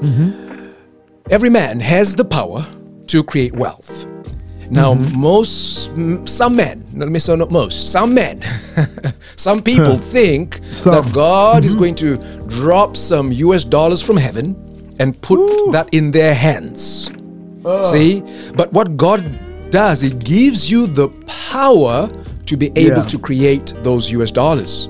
Mm-hmm. 0.00 0.72
Every 1.30 1.50
man 1.50 1.80
has 1.80 2.14
the 2.16 2.24
power 2.24 2.66
to 3.08 3.22
create 3.24 3.54
wealth. 3.54 4.06
Now, 4.70 4.94
Mm-hmm. 4.94 5.20
most, 5.20 6.28
some 6.28 6.56
men, 6.56 6.84
let 6.94 7.08
me 7.08 7.18
say 7.18 7.36
not 7.36 7.50
most, 7.50 7.90
some 7.90 8.12
men, 8.14 8.40
some 9.36 9.62
people 9.62 9.98
think 10.14 10.60
Some. 10.70 10.94
Mm-hmm. 10.94 11.06
that 11.08 11.14
God 11.14 11.64
is 11.64 11.74
going 11.74 11.94
to 11.96 12.16
drop 12.48 12.96
some 12.96 13.32
US 13.32 13.64
dollars 13.64 14.02
from 14.02 14.16
heaven 14.16 14.54
and 14.98 15.20
put 15.22 15.38
that 15.72 15.88
in 15.92 16.10
their 16.10 16.34
hands. 16.34 17.08
See? 17.84 18.22
But 18.54 18.72
what 18.72 18.96
God 18.96 19.22
does, 19.70 20.00
He 20.00 20.10
gives 20.10 20.70
you 20.70 20.86
the 20.86 21.08
power 21.26 22.08
to 22.46 22.56
be 22.56 22.66
able 22.76 22.98
Yeah. 23.02 23.04
to 23.08 23.18
create 23.18 23.72
those 23.82 24.10
US 24.12 24.30
dollars. 24.30 24.88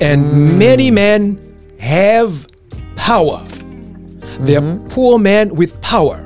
And 0.00 0.58
many 0.58 0.90
men 0.90 1.38
have 1.78 2.46
power. 2.96 3.42
They're 4.40 4.78
poor 4.88 5.18
men 5.18 5.54
with 5.54 5.80
power. 5.80 6.18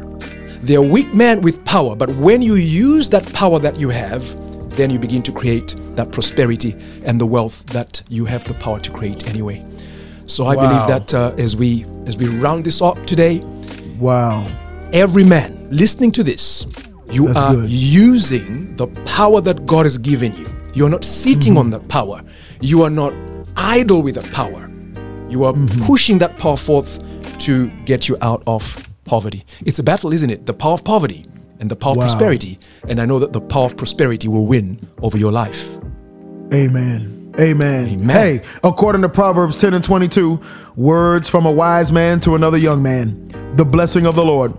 They're 0.63 0.83
weak 0.83 1.15
men 1.15 1.41
with 1.41 1.65
power. 1.65 1.95
But 1.97 2.11
when 2.17 2.43
you 2.43 2.55
use 2.55 3.09
that 3.11 3.31
power 3.33 3.59
that 3.61 3.77
you 3.77 3.89
have, 3.91 4.23
then 4.77 4.91
you 4.91 4.99
begin 4.99 5.23
to 5.23 5.33
create 5.33 5.75
that 5.97 6.13
prosperity 6.13 6.77
and 7.05 7.21
the 7.21 7.27
wealth 7.27 7.65
that 7.67 8.03
you 8.09 8.25
have 8.27 8.45
the 8.45 8.55
power 8.55 8.79
to 8.81 8.91
create 8.91 9.29
anyway. 9.29 9.65
So 10.27 10.47
I 10.47 10.55
Wow. 10.57 10.69
believe 10.69 10.87
that 10.89 11.15
uh, 11.15 11.35
as 11.39 11.57
we 11.57 11.85
as 12.07 12.17
we 12.17 12.27
round 12.29 12.65
this 12.65 12.81
up 12.83 13.05
today, 13.07 13.41
Wow. 13.99 14.45
every 14.93 15.25
man 15.25 15.69
listening 15.71 16.13
to 16.13 16.23
this, 16.23 16.67
you 17.11 17.27
That's 17.27 17.39
are 17.41 17.55
good. 17.55 17.71
using 17.71 18.77
the 18.77 18.87
power 19.05 19.41
that 19.41 19.65
God 19.67 19.85
has 19.85 19.99
given 19.99 20.35
you. 20.37 20.47
You're 20.75 20.91
not 20.91 21.05
sitting 21.05 21.53
Mm-hmm. 21.55 21.59
on 21.59 21.71
that 21.71 21.89
power. 21.89 22.23
You 22.61 22.83
are 22.83 22.91
not 22.91 23.13
idle 23.57 24.03
with 24.03 24.15
that 24.17 24.31
power. 24.33 24.71
You 25.29 25.45
are 25.45 25.53
Mm-hmm. 25.55 25.85
pushing 25.87 26.19
that 26.19 26.39
power 26.39 26.57
forth 26.57 26.99
to 27.41 27.69
get 27.85 28.09
you 28.09 28.17
out 28.21 28.43
of 28.47 28.88
poverty. 29.09 29.45
It's 29.67 29.79
a 29.79 29.83
battle, 29.83 30.13
isn't 30.13 30.31
it? 30.31 30.47
The 30.47 30.55
power 30.55 30.75
of 30.75 30.85
poverty 30.85 31.25
and 31.61 31.71
the 31.71 31.77
power 31.77 31.95
Wow. 31.97 32.05
of 32.05 32.11
prosperity. 32.11 32.59
And 32.89 33.01
I 33.01 33.07
know 33.07 33.19
that 33.19 33.33
the 33.33 33.41
power 33.41 33.67
of 33.67 33.77
prosperity 33.77 34.29
will 34.29 34.47
win 34.47 34.79
over 35.03 35.17
your 35.19 35.33
life. 35.33 35.79
Amen. 36.53 37.33
Amen. 37.39 37.87
Amen. 37.89 38.09
Hey, 38.17 38.41
according 38.65 39.03
to 39.03 39.09
Proverbs 39.09 39.59
10 39.59 39.75
and 39.75 39.85
22, 39.85 40.41
words 40.77 41.29
from 41.29 41.47
a 41.47 41.53
wise 41.53 41.91
man 41.93 42.21
to 42.21 42.35
another 42.35 42.59
young 42.59 42.83
man, 42.83 43.29
the 43.57 43.65
blessing 43.65 44.07
of 44.07 44.15
the 44.15 44.25
Lord 44.25 44.53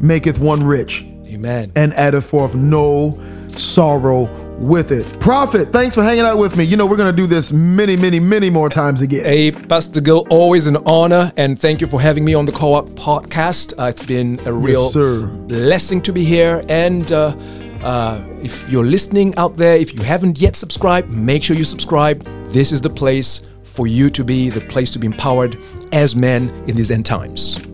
maketh 0.00 0.38
one 0.38 0.62
rich 0.64 1.04
Amen. 1.26 1.72
and 1.76 1.92
addeth 1.94 2.24
forth 2.24 2.54
no 2.54 3.20
sorrow 3.48 4.26
with 4.60 4.92
it. 4.92 5.20
Prophet, 5.20 5.72
thanks 5.72 5.94
for 5.94 6.02
hanging 6.02 6.24
out 6.24 6.38
with 6.38 6.56
me. 6.56 6.64
You 6.64 6.76
know, 6.76 6.86
we're 6.86 6.96
going 6.96 7.14
to 7.14 7.16
do 7.16 7.26
this 7.26 7.52
many, 7.52 7.96
many, 7.96 8.20
many 8.20 8.50
more 8.50 8.68
times 8.68 9.00
again. 9.00 9.24
Hey, 9.24 9.50
Pastor 9.50 10.00
Gill, 10.00 10.26
always 10.28 10.66
an 10.66 10.76
honor, 10.84 11.32
and 11.36 11.58
thank 11.58 11.80
you 11.80 11.86
for 11.86 12.00
having 12.00 12.24
me 12.24 12.34
on 12.34 12.44
the 12.44 12.52
Koach 12.52 12.88
podcast. 12.90 13.72
Uh, 13.78 13.84
it's 13.84 14.04
been 14.04 14.38
a 14.44 14.52
real 14.52 14.88
sir. 14.88 15.26
blessing 15.26 16.02
to 16.02 16.12
be 16.12 16.24
here. 16.24 16.62
And 16.68 17.10
uh, 17.10 17.34
uh, 17.82 18.22
if 18.42 18.68
you're 18.68 18.84
listening 18.84 19.34
out 19.36 19.56
there, 19.56 19.76
if 19.76 19.94
you 19.94 20.02
haven't 20.02 20.40
yet 20.40 20.56
subscribed, 20.56 21.14
make 21.14 21.42
sure 21.42 21.56
you 21.56 21.64
subscribe. 21.64 22.22
This 22.48 22.70
is 22.70 22.80
the 22.80 22.90
place 22.90 23.42
for 23.62 23.86
you 23.86 24.10
to 24.10 24.22
be, 24.22 24.50
the 24.50 24.60
place 24.60 24.90
to 24.90 24.98
be 24.98 25.06
empowered 25.06 25.56
as 25.92 26.14
men 26.14 26.50
in 26.68 26.76
these 26.76 26.90
end 26.90 27.06
times. 27.06 27.66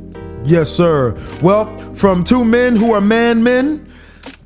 Yes, 0.44 0.70
sir. 0.70 1.16
Well, 1.42 1.76
from 1.94 2.22
two 2.22 2.44
men 2.44 2.76
who 2.76 2.92
are 2.92 3.00
man 3.00 3.42
men 3.42 3.85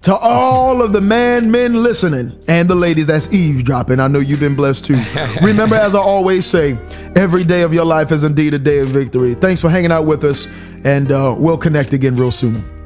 to 0.02 0.16
all 0.16 0.82
of 0.82 0.92
the 0.92 1.00
man 1.00 1.50
men 1.50 1.82
listening 1.82 2.38
and 2.48 2.68
the 2.68 2.74
ladies 2.74 3.06
that's 3.06 3.30
eavesdropping, 3.32 4.00
I 4.00 4.08
know 4.08 4.18
you've 4.18 4.40
been 4.40 4.56
blessed 4.56 4.86
too. 4.86 5.02
Remember, 5.42 5.76
as 5.76 5.94
I 5.94 6.00
always 6.00 6.46
say, 6.46 6.78
every 7.16 7.44
day 7.44 7.62
of 7.62 7.74
your 7.74 7.84
life 7.84 8.10
is 8.10 8.24
indeed 8.24 8.54
a 8.54 8.58
day 8.58 8.78
of 8.78 8.88
victory. 8.88 9.34
Thanks 9.34 9.60
for 9.60 9.68
hanging 9.68 9.92
out 9.92 10.06
with 10.06 10.24
us, 10.24 10.48
and 10.84 11.12
uh, 11.12 11.34
we'll 11.38 11.58
connect 11.58 11.92
again 11.92 12.16
real 12.16 12.30
soon. 12.30 12.79